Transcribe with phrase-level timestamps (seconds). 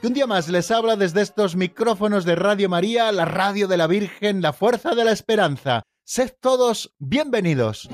[0.00, 3.76] que un día más les habla desde estos micrófonos de Radio María, la radio de
[3.76, 5.82] la Virgen, la fuerza de la esperanza.
[6.04, 7.88] Sed todos bienvenidos.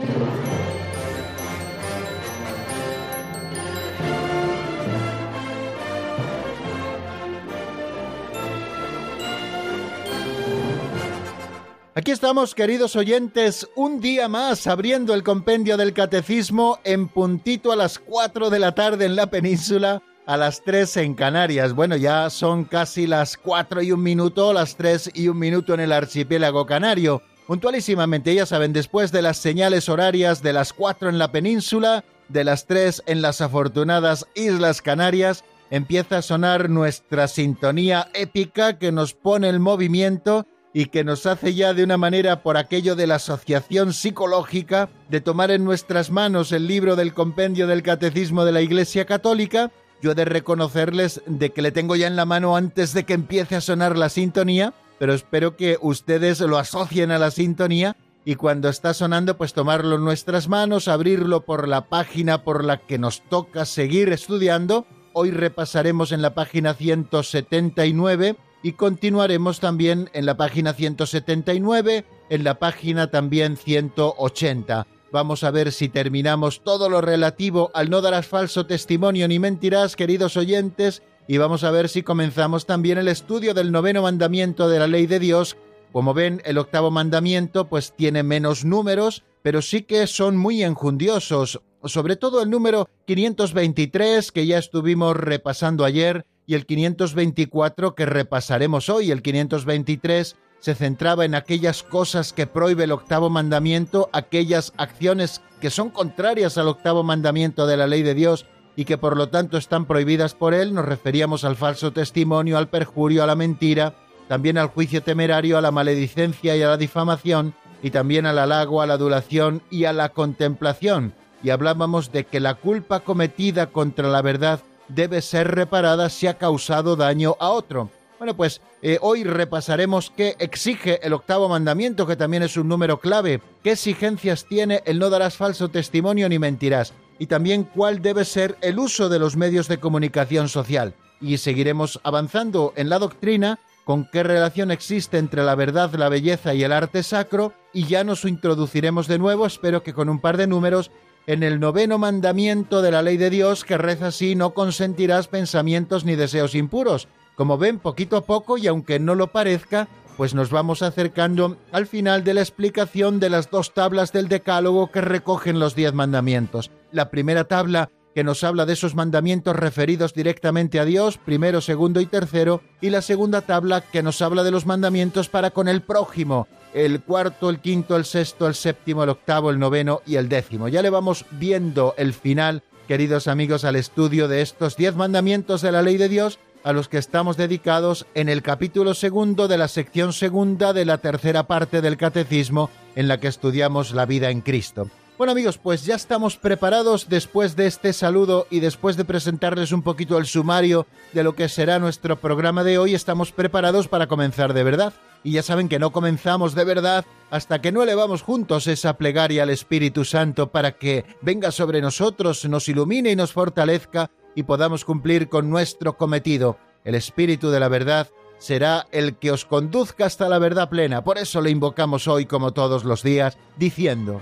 [11.96, 17.76] Aquí estamos, queridos oyentes, un día más abriendo el compendio del catecismo en puntito a
[17.76, 21.74] las 4 de la tarde en la península, a las 3 en Canarias.
[21.74, 25.80] Bueno, ya son casi las 4 y un minuto, las 3 y un minuto en
[25.80, 27.22] el archipiélago canario.
[27.46, 32.44] Puntualísimamente, ya saben, después de las señales horarias de las 4 en la península, de
[32.44, 39.12] las 3 en las afortunadas Islas Canarias, empieza a sonar nuestra sintonía épica que nos
[39.12, 43.16] pone el movimiento y que nos hace ya de una manera por aquello de la
[43.16, 48.60] asociación psicológica de tomar en nuestras manos el libro del compendio del catecismo de la
[48.60, 49.70] Iglesia Católica,
[50.04, 53.14] yo he de reconocerles de que le tengo ya en la mano antes de que
[53.14, 58.34] empiece a sonar la sintonía, pero espero que ustedes lo asocien a la sintonía y
[58.34, 62.98] cuando está sonando pues tomarlo en nuestras manos, abrirlo por la página por la que
[62.98, 64.86] nos toca seguir estudiando.
[65.14, 72.58] Hoy repasaremos en la página 179 y continuaremos también en la página 179, en la
[72.58, 74.86] página también 180.
[75.14, 79.94] Vamos a ver si terminamos todo lo relativo al no darás falso testimonio ni mentirás,
[79.94, 84.80] queridos oyentes, y vamos a ver si comenzamos también el estudio del noveno mandamiento de
[84.80, 85.56] la ley de Dios.
[85.92, 91.60] Como ven, el octavo mandamiento pues tiene menos números, pero sí que son muy enjundiosos,
[91.84, 98.88] sobre todo el número 523 que ya estuvimos repasando ayer, y el 524 que repasaremos
[98.88, 99.12] hoy.
[99.12, 105.68] El 523 se centraba en aquellas cosas que prohíbe el octavo mandamiento, aquellas acciones que
[105.68, 109.58] son contrarias al octavo mandamiento de la ley de Dios y que por lo tanto
[109.58, 110.72] están prohibidas por él.
[110.72, 113.94] Nos referíamos al falso testimonio, al perjurio, a la mentira,
[114.26, 118.80] también al juicio temerario, a la maledicencia y a la difamación, y también al halago,
[118.80, 121.12] a la adulación y a la contemplación.
[121.42, 126.38] Y hablábamos de que la culpa cometida contra la verdad debe ser reparada si ha
[126.38, 127.90] causado daño a otro.
[128.24, 132.98] Bueno, pues eh, hoy repasaremos qué exige el octavo mandamiento, que también es un número
[132.98, 138.24] clave, qué exigencias tiene el no darás falso testimonio ni mentirás, y también cuál debe
[138.24, 140.94] ser el uso de los medios de comunicación social.
[141.20, 146.54] Y seguiremos avanzando en la doctrina con qué relación existe entre la verdad, la belleza
[146.54, 150.38] y el arte sacro, y ya nos introduciremos de nuevo, espero que con un par
[150.38, 150.90] de números,
[151.26, 156.06] en el noveno mandamiento de la ley de Dios que reza así, no consentirás pensamientos
[156.06, 157.06] ni deseos impuros.
[157.36, 161.86] Como ven, poquito a poco, y aunque no lo parezca, pues nos vamos acercando al
[161.86, 166.70] final de la explicación de las dos tablas del Decálogo que recogen los diez mandamientos.
[166.92, 172.00] La primera tabla que nos habla de esos mandamientos referidos directamente a Dios, primero, segundo
[172.00, 175.82] y tercero, y la segunda tabla que nos habla de los mandamientos para con el
[175.82, 180.28] prójimo, el cuarto, el quinto, el sexto, el séptimo, el octavo, el noveno y el
[180.28, 180.68] décimo.
[180.68, 185.72] Ya le vamos viendo el final, queridos amigos, al estudio de estos diez mandamientos de
[185.72, 189.68] la ley de Dios a los que estamos dedicados en el capítulo segundo de la
[189.68, 194.40] sección segunda de la tercera parte del Catecismo en la que estudiamos la vida en
[194.40, 194.88] Cristo.
[195.16, 199.82] Bueno amigos, pues ya estamos preparados después de este saludo y después de presentarles un
[199.82, 204.54] poquito el sumario de lo que será nuestro programa de hoy, estamos preparados para comenzar
[204.54, 204.92] de verdad.
[205.22, 209.44] Y ya saben que no comenzamos de verdad hasta que no elevamos juntos esa plegaria
[209.44, 214.84] al Espíritu Santo para que venga sobre nosotros, nos ilumine y nos fortalezca y podamos
[214.84, 216.58] cumplir con nuestro cometido.
[216.84, 218.08] El Espíritu de la verdad
[218.38, 221.02] será el que os conduzca hasta la verdad plena.
[221.02, 224.20] Por eso le invocamos hoy como todos los días, diciendo...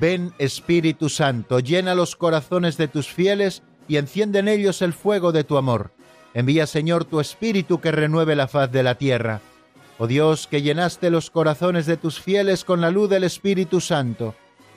[0.00, 5.32] Ven Espíritu Santo, llena los corazones de tus fieles y enciende en ellos el fuego
[5.32, 5.92] de tu amor.
[6.34, 9.40] Envía Señor tu Espíritu que renueve la faz de la tierra.
[9.98, 14.36] Oh Dios, que llenaste los corazones de tus fieles con la luz del Espíritu Santo,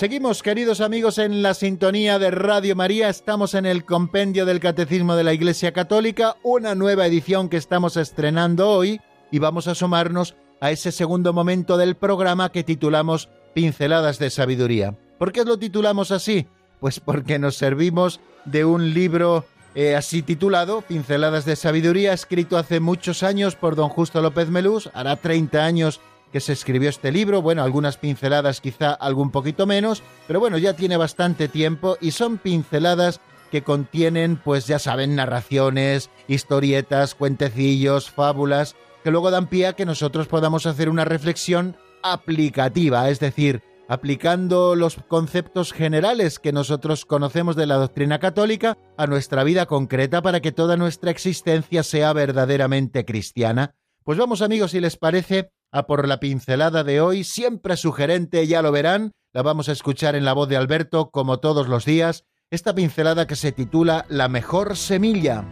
[0.00, 3.10] Seguimos, queridos amigos, en la sintonía de Radio María.
[3.10, 7.98] Estamos en el Compendio del Catecismo de la Iglesia Católica, una nueva edición que estamos
[7.98, 14.18] estrenando hoy y vamos a asomarnos a ese segundo momento del programa que titulamos Pinceladas
[14.18, 14.96] de Sabiduría.
[15.18, 16.46] ¿Por qué lo titulamos así?
[16.80, 19.44] Pues porque nos servimos de un libro
[19.74, 24.88] eh, así titulado, Pinceladas de Sabiduría, escrito hace muchos años por don Justo López Melús,
[24.94, 26.00] hará 30 años
[26.32, 30.74] que se escribió este libro, bueno, algunas pinceladas quizá algún poquito menos, pero bueno, ya
[30.74, 38.76] tiene bastante tiempo y son pinceladas que contienen, pues ya saben, narraciones, historietas, cuentecillos, fábulas,
[39.02, 44.76] que luego dan pie a que nosotros podamos hacer una reflexión aplicativa, es decir, aplicando
[44.76, 50.40] los conceptos generales que nosotros conocemos de la doctrina católica a nuestra vida concreta para
[50.40, 53.74] que toda nuestra existencia sea verdaderamente cristiana.
[54.04, 58.62] Pues vamos amigos, si les parece, a por la pincelada de hoy, siempre sugerente, ya
[58.62, 62.24] lo verán, la vamos a escuchar en la voz de Alberto como todos los días,
[62.50, 65.44] esta pincelada que se titula La mejor semilla.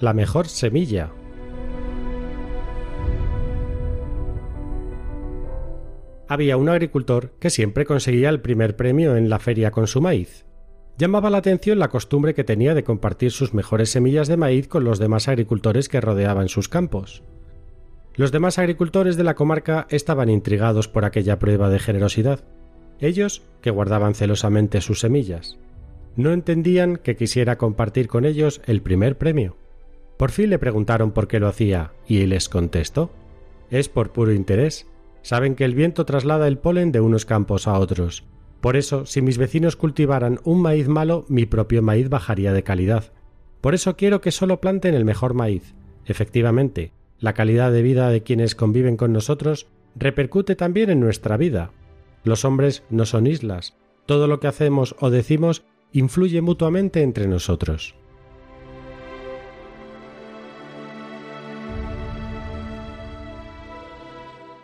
[0.00, 1.12] La mejor semilla
[6.30, 10.46] había un agricultor que siempre conseguía el primer premio en la feria con su maíz.
[10.96, 14.84] Llamaba la atención la costumbre que tenía de compartir sus mejores semillas de maíz con
[14.84, 17.24] los demás agricultores que rodeaban sus campos.
[18.14, 22.44] Los demás agricultores de la comarca estaban intrigados por aquella prueba de generosidad,
[23.00, 25.58] ellos que guardaban celosamente sus semillas.
[26.14, 29.56] No entendían que quisiera compartir con ellos el primer premio.
[30.16, 33.10] Por fin le preguntaron por qué lo hacía, y les contestó
[33.68, 34.86] Es por puro interés.
[35.22, 38.24] Saben que el viento traslada el polen de unos campos a otros.
[38.60, 43.12] Por eso, si mis vecinos cultivaran un maíz malo, mi propio maíz bajaría de calidad.
[43.60, 45.74] Por eso quiero que solo planten el mejor maíz.
[46.06, 51.70] Efectivamente, la calidad de vida de quienes conviven con nosotros repercute también en nuestra vida.
[52.24, 53.76] Los hombres no son islas.
[54.06, 57.94] Todo lo que hacemos o decimos influye mutuamente entre nosotros.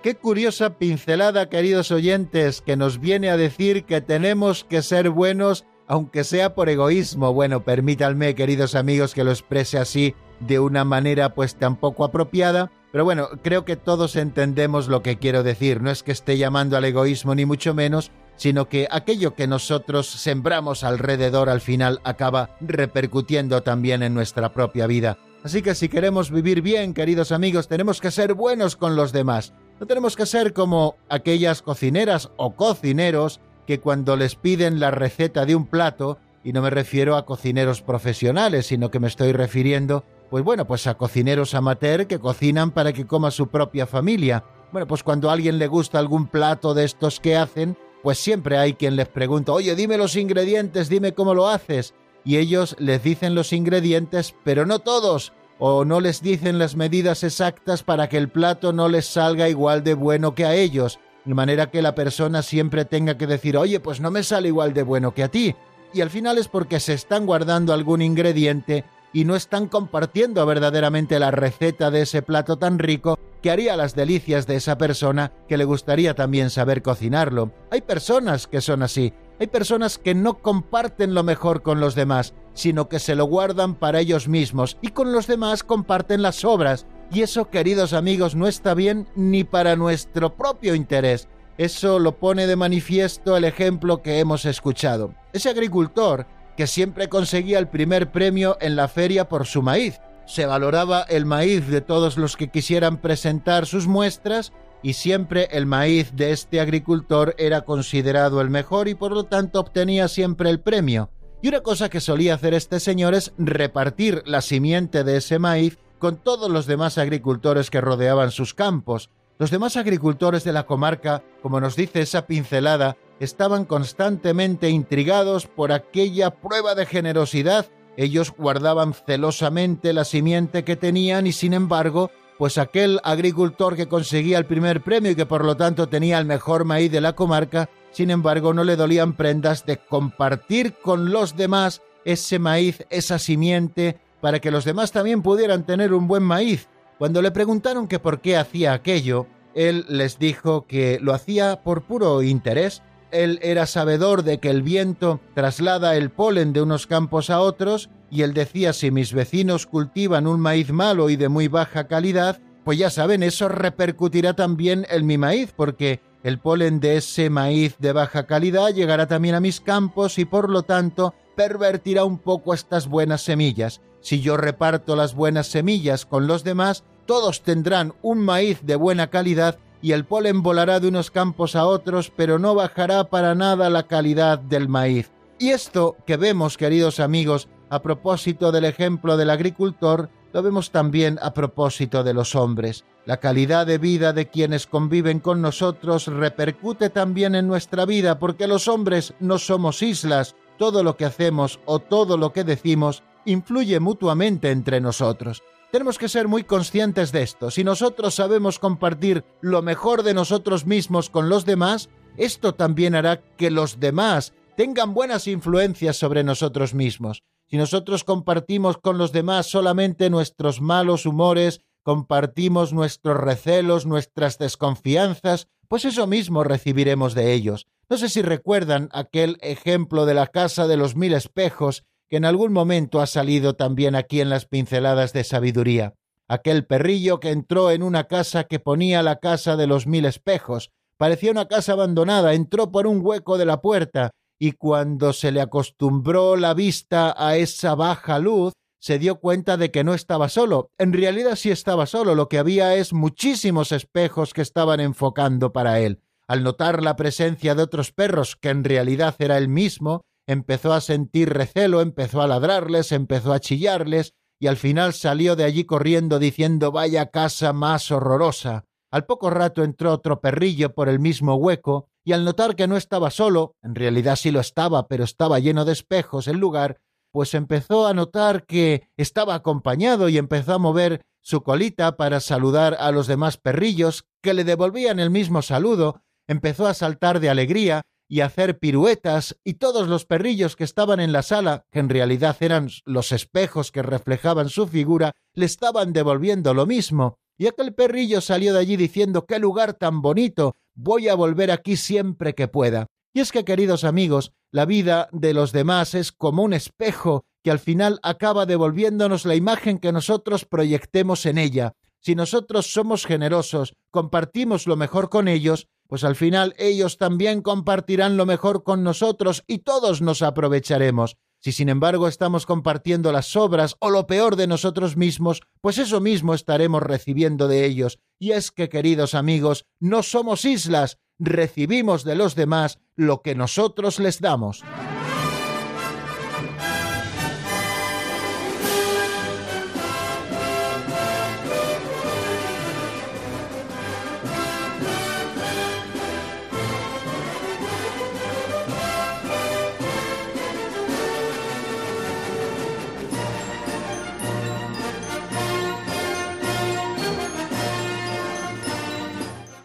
[0.07, 5.67] Qué curiosa pincelada, queridos oyentes, que nos viene a decir que tenemos que ser buenos
[5.89, 7.33] aunque sea por egoísmo.
[7.33, 12.71] Bueno, permítanme, queridos amigos, que lo exprese así de una manera pues tan poco apropiada,
[12.93, 15.83] pero bueno, creo que todos entendemos lo que quiero decir.
[15.83, 20.07] No es que esté llamando al egoísmo ni mucho menos, sino que aquello que nosotros
[20.07, 25.19] sembramos alrededor al final acaba repercutiendo también en nuestra propia vida.
[25.43, 29.53] Así que si queremos vivir bien, queridos amigos, tenemos que ser buenos con los demás.
[29.79, 35.45] No tenemos que ser como aquellas cocineras o cocineros que cuando les piden la receta
[35.45, 40.05] de un plato, y no me refiero a cocineros profesionales, sino que me estoy refiriendo,
[40.31, 44.45] pues bueno, pues a cocineros amateur que cocinan para que coma su propia familia.
[44.73, 48.57] Bueno, pues cuando a alguien le gusta algún plato de estos que hacen, pues siempre
[48.57, 51.93] hay quien les pregunta, oye, dime los ingredientes, dime cómo lo haces.
[52.25, 57.25] Y ellos les dicen los ingredientes, pero no todos, o no les dicen las medidas
[57.25, 61.35] exactas para que el plato no les salga igual de bueno que a ellos, de
[61.35, 64.83] manera que la persona siempre tenga que decir, oye, pues no me sale igual de
[64.83, 65.55] bueno que a ti.
[65.93, 71.19] Y al final es porque se están guardando algún ingrediente y no están compartiendo verdaderamente
[71.19, 75.57] la receta de ese plato tan rico que haría las delicias de esa persona que
[75.57, 77.53] le gustaría también saber cocinarlo.
[77.71, 82.35] Hay personas que son así, hay personas que no comparten lo mejor con los demás,
[82.57, 86.87] sino que se lo guardan para ellos mismos y con los demás comparten las obras.
[87.13, 91.29] Y eso, queridos amigos, no está bien ni para nuestro propio interés.
[91.59, 95.15] Eso lo pone de manifiesto el ejemplo que hemos escuchado.
[95.33, 100.01] Ese agricultor que siempre conseguía el primer premio en la feria por su maíz.
[100.27, 105.67] Se valoraba el maíz de todos los que quisieran presentar sus muestras y siempre el
[105.67, 110.61] maíz de este agricultor era considerado el mejor y por lo tanto obtenía siempre el
[110.61, 111.11] premio.
[111.47, 115.79] Y una cosa que solía hacer este señor es repartir la simiente de ese maíz
[116.01, 119.11] con todos los demás agricultores que rodeaban sus campos.
[119.39, 125.71] Los demás agricultores de la comarca, como nos dice esa pincelada, estaban constantemente intrigados por
[125.71, 127.67] aquella prueba de generosidad.
[127.97, 134.39] Ellos guardaban celosamente la simiente que tenían y sin embargo pues aquel agricultor que conseguía
[134.39, 137.71] el primer premio y que por lo tanto tenía el mejor maíz de la comarca,
[137.91, 143.99] sin embargo no le dolían prendas de compartir con los demás ese maíz, esa simiente,
[144.21, 146.69] para que los demás también pudieran tener un buen maíz.
[146.99, 151.83] Cuando le preguntaron que por qué hacía aquello, él les dijo que lo hacía por
[151.83, 152.83] puro interés.
[153.11, 157.89] Él era sabedor de que el viento traslada el polen de unos campos a otros
[158.11, 162.41] y él decía si mis vecinos cultivan un maíz malo y de muy baja calidad,
[162.65, 167.77] pues ya saben, eso repercutirá también en mi maíz, porque el polen de ese maíz
[167.79, 172.55] de baja calidad llegará también a mis campos y por lo tanto pervertirá un poco
[172.55, 173.81] estas buenas semillas.
[174.01, 179.09] Si yo reparto las buenas semillas con los demás, todos tendrán un maíz de buena
[179.09, 183.71] calidad y el polen volará de unos campos a otros, pero no bajará para nada
[183.71, 185.13] la calidad del maíz.
[185.39, 191.19] Y esto que vemos, queridos amigos, a propósito del ejemplo del agricultor, lo vemos también
[191.23, 192.85] a propósito de los hombres.
[193.07, 198.47] La calidad de vida de quienes conviven con nosotros repercute también en nuestra vida, porque
[198.47, 203.81] los hombres no somos islas, todo lo que hacemos o todo lo que decimos influye
[203.81, 205.43] mutuamente entre nosotros.
[205.71, 207.51] Tenemos que ser muy conscientes de esto.
[207.51, 213.21] Si nosotros sabemos compartir lo mejor de nosotros mismos con los demás, esto también hará
[213.37, 217.23] que los demás tengan buenas influencias sobre nosotros mismos.
[217.49, 225.47] Si nosotros compartimos con los demás solamente nuestros malos humores, compartimos nuestros recelos, nuestras desconfianzas,
[225.69, 227.69] pues eso mismo recibiremos de ellos.
[227.89, 232.25] No sé si recuerdan aquel ejemplo de la casa de los mil espejos que en
[232.25, 235.95] algún momento ha salido también aquí en las pinceladas de sabiduría.
[236.29, 240.73] Aquel perrillo que entró en una casa que ponía la casa de los mil espejos.
[240.97, 245.41] Parecía una casa abandonada, entró por un hueco de la puerta y cuando se le
[245.41, 250.71] acostumbró la vista a esa baja luz, se dio cuenta de que no estaba solo.
[250.79, 255.81] En realidad sí estaba solo, lo que había es muchísimos espejos que estaban enfocando para
[255.81, 256.01] él.
[256.29, 260.81] Al notar la presencia de otros perros, que en realidad era él mismo, empezó a
[260.81, 266.19] sentir recelo, empezó a ladrarles, empezó a chillarles, y al final salió de allí corriendo
[266.19, 268.65] diciendo vaya casa más horrorosa.
[268.97, 272.79] Al poco rato entró otro perrillo por el mismo hueco, y al notar que no
[272.79, 276.81] estaba solo, en realidad sí lo estaba, pero estaba lleno de espejos el lugar,
[277.13, 282.75] pues empezó a notar que estaba acompañado y empezó a mover su colita para saludar
[282.81, 287.83] a los demás perrillos, que le devolvían el mismo saludo, empezó a saltar de alegría,
[288.09, 292.35] y hacer piruetas, y todos los perrillos que estaban en la sala, que en realidad
[292.41, 297.19] eran los espejos que reflejaban su figura, le estaban devolviendo lo mismo.
[297.39, 301.77] Y aquel perrillo salió de allí diciendo qué lugar tan bonito, voy a volver aquí
[301.77, 302.87] siempre que pueda.
[303.13, 307.51] Y es que, queridos amigos, la vida de los demás es como un espejo que
[307.51, 311.75] al final acaba devolviéndonos la imagen que nosotros proyectemos en ella.
[312.01, 318.17] Si nosotros somos generosos, compartimos lo mejor con ellos, pues al final ellos también compartirán
[318.17, 321.17] lo mejor con nosotros y todos nos aprovecharemos.
[321.41, 326.01] Si sin embargo estamos compartiendo las obras o lo peor de nosotros mismos, pues eso
[326.01, 327.99] mismo estaremos recibiendo de ellos.
[328.19, 333.99] Y es que, queridos amigos, no somos islas, recibimos de los demás lo que nosotros
[333.99, 334.63] les damos.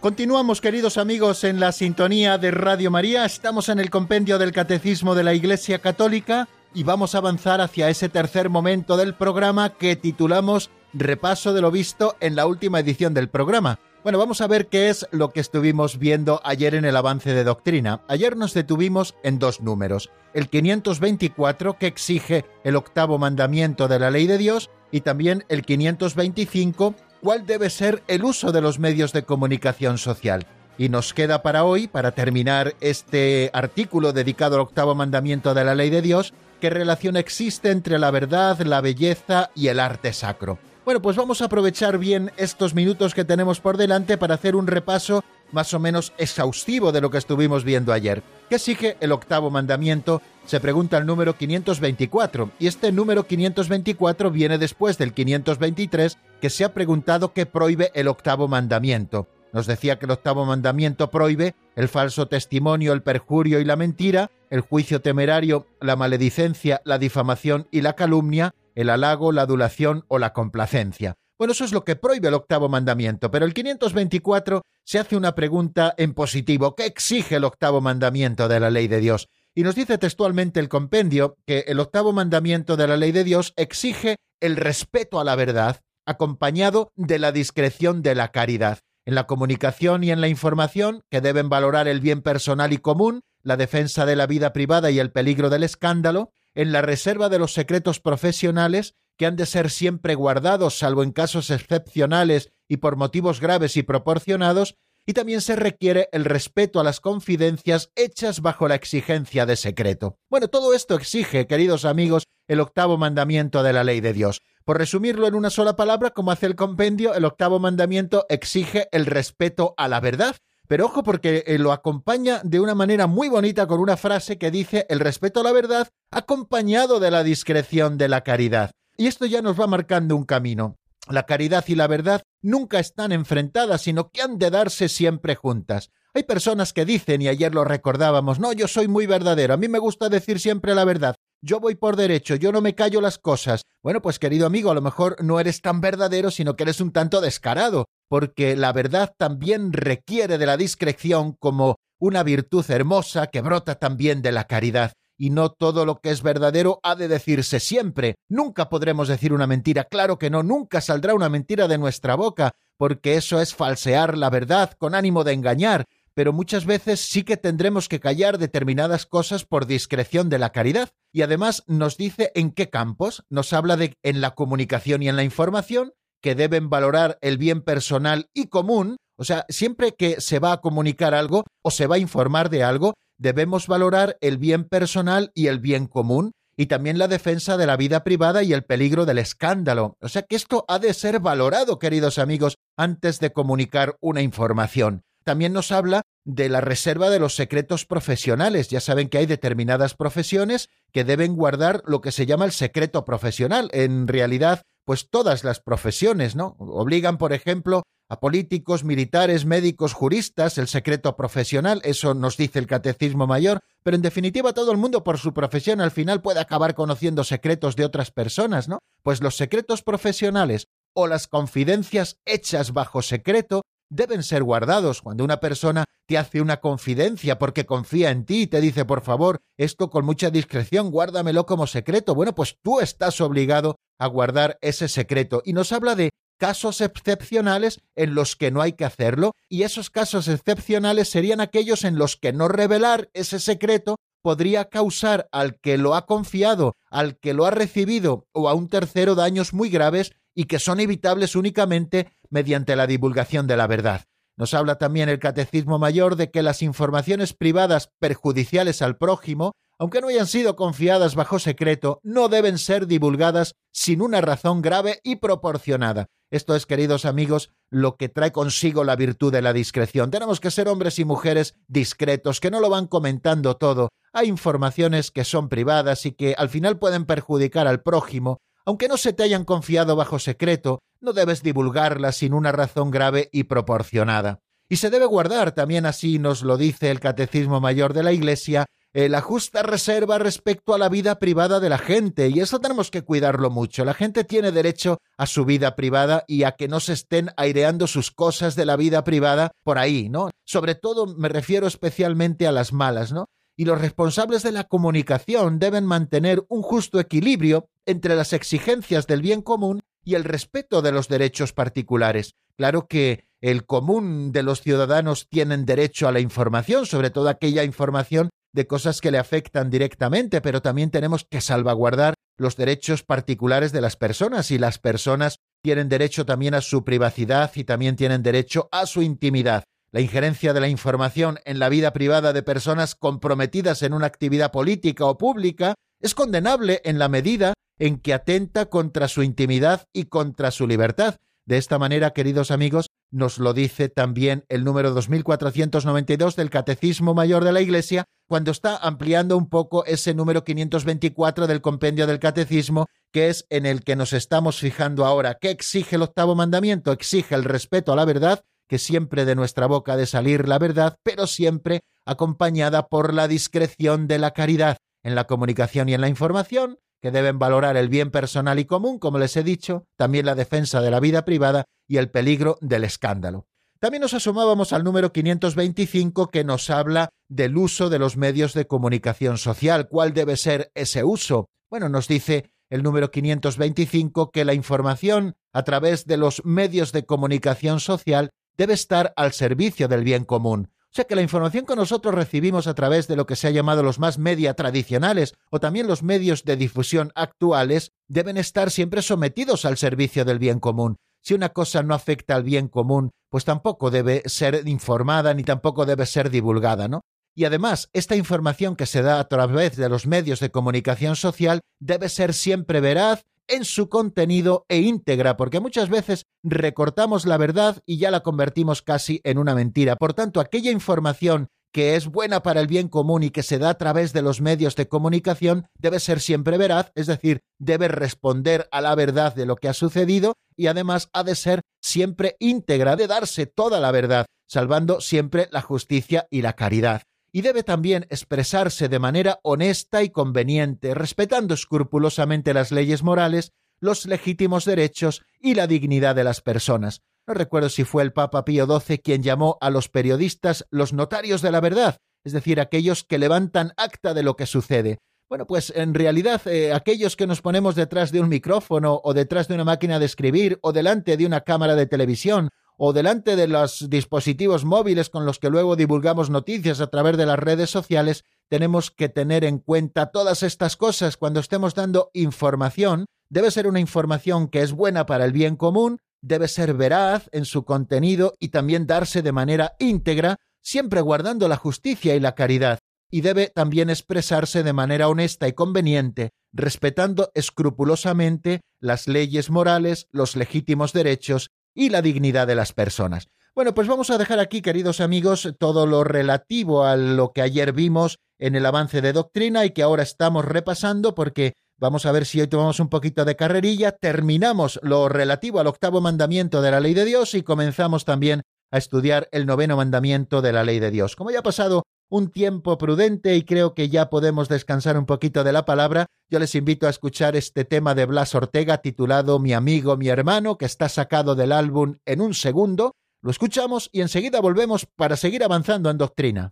[0.02, 3.24] Continuamos, queridos amigos, en la sintonía de Radio María.
[3.24, 7.88] Estamos en el compendio del Catecismo de la Iglesia Católica y vamos a avanzar hacia
[7.88, 13.14] ese tercer momento del programa que titulamos Repaso de lo visto en la última edición
[13.14, 13.78] del programa.
[14.02, 17.44] Bueno, vamos a ver qué es lo que estuvimos viendo ayer en el avance de
[17.44, 18.02] doctrina.
[18.08, 20.10] Ayer nos detuvimos en dos números.
[20.34, 25.64] El 524, que exige el octavo mandamiento de la ley de Dios, y también el
[25.64, 30.46] 525, cuál debe ser el uso de los medios de comunicación social.
[30.78, 35.76] Y nos queda para hoy, para terminar este artículo dedicado al octavo mandamiento de la
[35.76, 40.58] ley de Dios, qué relación existe entre la verdad, la belleza y el arte sacro.
[40.84, 44.66] Bueno, pues vamos a aprovechar bien estos minutos que tenemos por delante para hacer un
[44.66, 48.24] repaso más o menos exhaustivo de lo que estuvimos viendo ayer.
[48.50, 50.24] ¿Qué exige el octavo mandamiento?
[50.46, 56.66] Se pregunta el número 524, y este número 524 viene después del 523, que se
[56.66, 59.30] ha preguntado qué prohíbe el octavo mandamiento.
[59.54, 64.32] Nos decía que el octavo mandamiento prohíbe el falso testimonio, el perjurio y la mentira,
[64.50, 70.18] el juicio temerario, la maledicencia, la difamación y la calumnia, el halago, la adulación o
[70.18, 71.16] la complacencia.
[71.38, 75.36] Bueno, eso es lo que prohíbe el octavo mandamiento, pero el 524 se hace una
[75.36, 76.76] pregunta en positivo.
[76.76, 79.28] ¿Qué exige el octavo mandamiento de la ley de Dios?
[79.54, 83.54] Y nos dice textualmente el compendio que el octavo mandamiento de la ley de Dios
[83.58, 88.80] exige el respeto a la verdad, acompañado de la discreción de la caridad.
[89.06, 93.22] En la comunicación y en la información, que deben valorar el bien personal y común,
[93.44, 97.40] la defensa de la vida privada y el peligro del escándalo, en la reserva de
[97.40, 102.96] los secretos profesionales que han de ser siempre guardados, salvo en casos excepcionales y por
[102.96, 108.68] motivos graves y proporcionados, y también se requiere el respeto a las confidencias hechas bajo
[108.68, 110.18] la exigencia de secreto.
[110.30, 114.42] Bueno, todo esto exige, queridos amigos, el octavo mandamiento de la ley de Dios.
[114.64, 119.06] Por resumirlo en una sola palabra, como hace el compendio, el octavo mandamiento exige el
[119.06, 120.36] respeto a la verdad.
[120.68, 124.52] Pero ojo porque eh, lo acompaña de una manera muy bonita con una frase que
[124.52, 128.72] dice el respeto a la verdad acompañado de la discreción de la caridad.
[128.96, 130.78] Y esto ya nos va marcando un camino.
[131.10, 135.90] La caridad y la verdad nunca están enfrentadas, sino que han de darse siempre juntas.
[136.14, 139.68] Hay personas que dicen, y ayer lo recordábamos, no, yo soy muy verdadero, a mí
[139.68, 143.18] me gusta decir siempre la verdad, yo voy por derecho, yo no me callo las
[143.18, 143.64] cosas.
[143.84, 146.92] Bueno, pues querido amigo, a lo mejor no eres tan verdadero, sino que eres un
[146.92, 153.42] tanto descarado, porque la verdad también requiere de la discreción como una virtud hermosa que
[153.42, 157.60] brota también de la caridad y no todo lo que es verdadero ha de decirse
[157.60, 158.16] siempre.
[158.28, 162.54] Nunca podremos decir una mentira, claro que no, nunca saldrá una mentira de nuestra boca,
[162.76, 167.38] porque eso es falsear la verdad con ánimo de engañar, pero muchas veces sí que
[167.38, 170.90] tendremos que callar determinadas cosas por discreción de la caridad.
[171.14, 175.16] Y además nos dice en qué campos, nos habla de en la comunicación y en
[175.16, 180.40] la información, que deben valorar el bien personal y común, o sea, siempre que se
[180.40, 184.66] va a comunicar algo o se va a informar de algo, debemos valorar el bien
[184.66, 188.64] personal y el bien común, y también la defensa de la vida privada y el
[188.64, 189.96] peligro del escándalo.
[190.00, 195.04] O sea que esto ha de ser valorado, queridos amigos, antes de comunicar una información.
[195.24, 198.70] También nos habla de la reserva de los secretos profesionales.
[198.70, 203.06] Ya saben que hay determinadas profesiones que deben guardar lo que se llama el secreto
[203.06, 203.70] profesional.
[203.74, 206.56] En realidad, pues todas las profesiones, ¿no?
[206.60, 212.68] Obligan, por ejemplo, a políticos, militares, médicos, juristas, el secreto profesional, eso nos dice el
[212.68, 216.76] Catecismo Mayor, pero en definitiva todo el mundo por su profesión al final puede acabar
[216.76, 218.80] conociendo secretos de otras personas, ¿no?
[219.02, 225.02] Pues los secretos profesionales o las confidencias hechas bajo secreto deben ser guardados.
[225.02, 229.02] Cuando una persona te hace una confidencia porque confía en ti y te dice, por
[229.02, 234.58] favor, esto con mucha discreción, guárdamelo como secreto, bueno, pues tú estás obligado a guardar
[234.62, 235.44] ese secreto.
[235.46, 239.92] Y nos habla de casos excepcionales en los que no hay que hacerlo, y esos
[239.92, 245.78] casos excepcionales serían aquellos en los que no revelar ese secreto podría causar al que
[245.78, 250.14] lo ha confiado, al que lo ha recibido o a un tercero daños muy graves
[250.36, 254.06] y que son evitables únicamente mediante la divulgación de la verdad.
[254.38, 260.00] Nos habla también el Catecismo Mayor de que las informaciones privadas perjudiciales al prójimo aunque
[260.00, 265.16] no hayan sido confiadas bajo secreto, no deben ser divulgadas sin una razón grave y
[265.16, 266.06] proporcionada.
[266.30, 270.12] Esto es, queridos amigos, lo que trae consigo la virtud de la discreción.
[270.12, 273.90] Tenemos que ser hombres y mujeres discretos, que no lo van comentando todo.
[274.14, 278.38] Hay informaciones que son privadas y que al final pueden perjudicar al prójimo.
[278.66, 283.30] Aunque no se te hayan confiado bajo secreto, no debes divulgarlas sin una razón grave
[283.32, 284.40] y proporcionada.
[284.70, 288.66] Y se debe guardar, también así nos lo dice el Catecismo Mayor de la Iglesia,
[288.94, 292.92] eh, la justa reserva respecto a la vida privada de la gente, y eso tenemos
[292.92, 293.86] que cuidarlo mucho.
[293.86, 297.88] La gente tiene derecho a su vida privada y a que no se estén aireando
[297.88, 300.30] sus cosas de la vida privada por ahí, ¿no?
[300.46, 303.30] Sobre todo me refiero especialmente a las malas, ¿no?
[303.62, 309.22] Y los responsables de la comunicación deben mantener un justo equilibrio entre las exigencias del
[309.22, 312.34] bien común y el respeto de los derechos particulares.
[312.58, 317.64] Claro que el común de los ciudadanos tienen derecho a la información, sobre todo aquella
[317.64, 323.72] información de cosas que le afectan directamente, pero también tenemos que salvaguardar los derechos particulares
[323.72, 328.24] de las personas y las personas tienen derecho también a su privacidad y también tienen
[328.24, 329.66] derecho a su intimidad.
[329.94, 334.52] La injerencia de la información en la vida privada de personas comprometidas en una actividad
[334.52, 340.06] política o pública es condenable en la medida en que atenta contra su intimidad y
[340.06, 341.18] contra su libertad.
[341.46, 347.44] De esta manera, queridos amigos, nos lo dice también el número 2492 del Catecismo Mayor
[347.44, 352.86] de la Iglesia, cuando está ampliando un poco ese número 524 del compendio del Catecismo,
[353.12, 355.38] que es en el que nos estamos fijando ahora.
[355.42, 356.94] ¿Qué exige el octavo mandamiento?
[356.94, 360.58] Exige el respeto a la verdad, que siempre de nuestra boca ha de salir la
[360.58, 366.00] verdad, pero siempre acompañada por la discreción de la caridad en la comunicación y en
[366.00, 370.26] la información, que deben valorar el bien personal y común, como les he dicho, también
[370.26, 373.46] la defensa de la vida privada y el peligro del escándalo.
[373.82, 378.68] También nos asomábamos al número 525 que nos habla del uso de los medios de
[378.68, 379.90] comunicación social.
[379.90, 381.50] ¿Cuál debe ser ese uso?
[381.70, 387.06] Bueno, nos dice el número 525 que la información a través de los medios de
[387.06, 388.30] comunicación social
[388.62, 390.70] debe estar al servicio del bien común.
[390.84, 393.50] O sea que la información que nosotros recibimos a través de lo que se ha
[393.50, 399.02] llamado los más media tradicionales o también los medios de difusión actuales deben estar siempre
[399.02, 400.98] sometidos al servicio del bien común.
[401.24, 405.88] Si una cosa no afecta al bien común, pues tampoco debe ser informada ni tampoco
[405.88, 407.02] debe ser divulgada, ¿no?
[407.34, 411.62] Y además, esta información que se da a través de los medios de comunicación social
[411.80, 417.82] debe ser siempre veraz en su contenido e íntegra, porque muchas veces recortamos la verdad
[417.86, 419.96] y ya la convertimos casi en una mentira.
[419.98, 423.70] Por tanto, aquella información que es buena para el bien común y que se da
[423.70, 428.68] a través de los medios de comunicación debe ser siempre veraz, es decir, debe responder
[428.72, 432.96] a la verdad de lo que ha sucedido y además ha de ser siempre íntegra,
[432.96, 438.06] de darse toda la verdad, salvando siempre la justicia y la caridad y debe también
[438.10, 445.56] expresarse de manera honesta y conveniente, respetando escrupulosamente las leyes morales, los legítimos derechos y
[445.56, 447.02] la dignidad de las personas.
[447.28, 451.42] No recuerdo si fue el Papa Pío XII quien llamó a los periodistas los notarios
[451.42, 455.00] de la verdad, es decir, aquellos que levantan acta de lo que sucede.
[455.30, 459.48] Bueno, pues en realidad eh, aquellos que nos ponemos detrás de un micrófono o detrás
[459.48, 462.50] de una máquina de escribir o delante de una cámara de televisión
[462.84, 467.28] o delante de los dispositivos móviles con los que luego divulgamos noticias a través de
[467.28, 473.06] las redes sociales, tenemos que tener en cuenta todas estas cosas cuando estemos dando información.
[473.30, 477.46] Debe ser una información que es buena para el bien común, debe ser veraz en
[477.46, 482.80] su contenido y también darse de manera íntegra, siempre guardando la justicia y la caridad,
[483.12, 490.36] y debe también expresarse de manera honesta y conveniente, respetando escrupulosamente las leyes morales, los
[490.36, 493.28] legítimos derechos y la dignidad de las personas.
[493.54, 497.74] Bueno, pues vamos a dejar aquí, queridos amigos, todo lo relativo a lo que ayer
[497.74, 502.26] vimos en el avance de doctrina y que ahora estamos repasando porque vamos a ver
[502.26, 506.80] si hoy tomamos un poquito de carrerilla, terminamos lo relativo al octavo mandamiento de la
[506.80, 510.92] ley de Dios y comenzamos también a estudiar el noveno mandamiento de la ley de
[510.92, 511.16] Dios.
[511.16, 515.44] Como ya ha pasado un tiempo prudente y creo que ya podemos descansar un poquito
[515.44, 519.54] de la palabra, yo les invito a escuchar este tema de Blas Ortega titulado Mi
[519.54, 522.92] amigo, mi hermano, que está sacado del álbum en un segundo.
[523.24, 526.52] Lo escuchamos y enseguida volvemos para seguir avanzando en doctrina.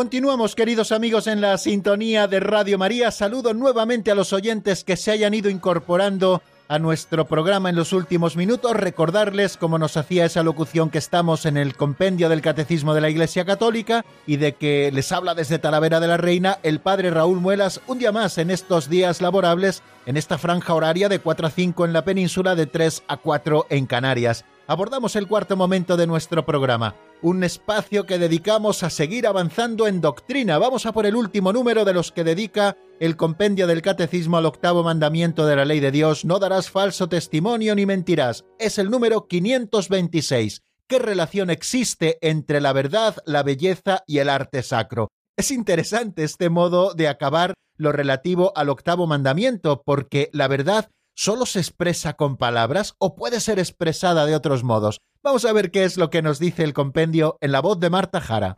[0.00, 3.10] Continuamos, queridos amigos, en la sintonía de Radio María.
[3.10, 7.92] Saludo nuevamente a los oyentes que se hayan ido incorporando a nuestro programa en los
[7.92, 8.72] últimos minutos.
[8.72, 13.10] Recordarles, como nos hacía esa locución, que estamos en el compendio del Catecismo de la
[13.10, 17.38] Iglesia Católica y de que les habla desde Talavera de la Reina el Padre Raúl
[17.38, 21.50] Muelas un día más en estos días laborables, en esta franja horaria de 4 a
[21.50, 26.06] 5 en la península, de 3 a 4 en Canarias abordamos el cuarto momento de
[26.06, 30.58] nuestro programa, un espacio que dedicamos a seguir avanzando en doctrina.
[30.58, 34.46] Vamos a por el último número de los que dedica el compendio del Catecismo al
[34.46, 38.44] octavo mandamiento de la ley de Dios, no darás falso testimonio ni mentirás.
[38.58, 40.62] Es el número 526.
[40.86, 45.08] ¿Qué relación existe entre la verdad, la belleza y el arte sacro?
[45.36, 51.44] Es interesante este modo de acabar lo relativo al octavo mandamiento, porque la verdad solo
[51.44, 55.02] se expresa con palabras o puede ser expresada de otros modos.
[55.22, 57.90] Vamos a ver qué es lo que nos dice el compendio en la voz de
[57.90, 58.56] Marta Jara.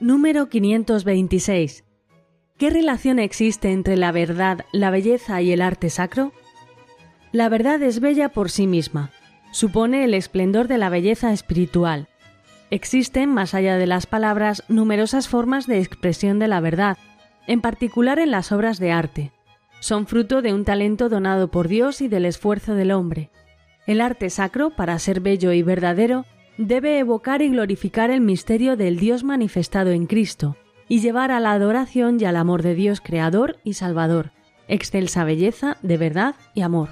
[0.00, 1.84] Número 526.
[2.56, 6.32] ¿Qué relación existe entre la verdad, la belleza y el arte sacro?
[7.30, 9.10] La verdad es bella por sí misma.
[9.52, 12.08] Supone el esplendor de la belleza espiritual,
[12.70, 16.98] Existen, más allá de las palabras, numerosas formas de expresión de la verdad,
[17.48, 19.32] en particular en las obras de arte.
[19.80, 23.30] Son fruto de un talento donado por Dios y del esfuerzo del hombre.
[23.86, 26.26] El arte sacro, para ser bello y verdadero,
[26.58, 30.56] debe evocar y glorificar el misterio del Dios manifestado en Cristo,
[30.86, 34.30] y llevar a la adoración y al amor de Dios Creador y Salvador,
[34.68, 36.88] excelsa belleza de verdad y amor.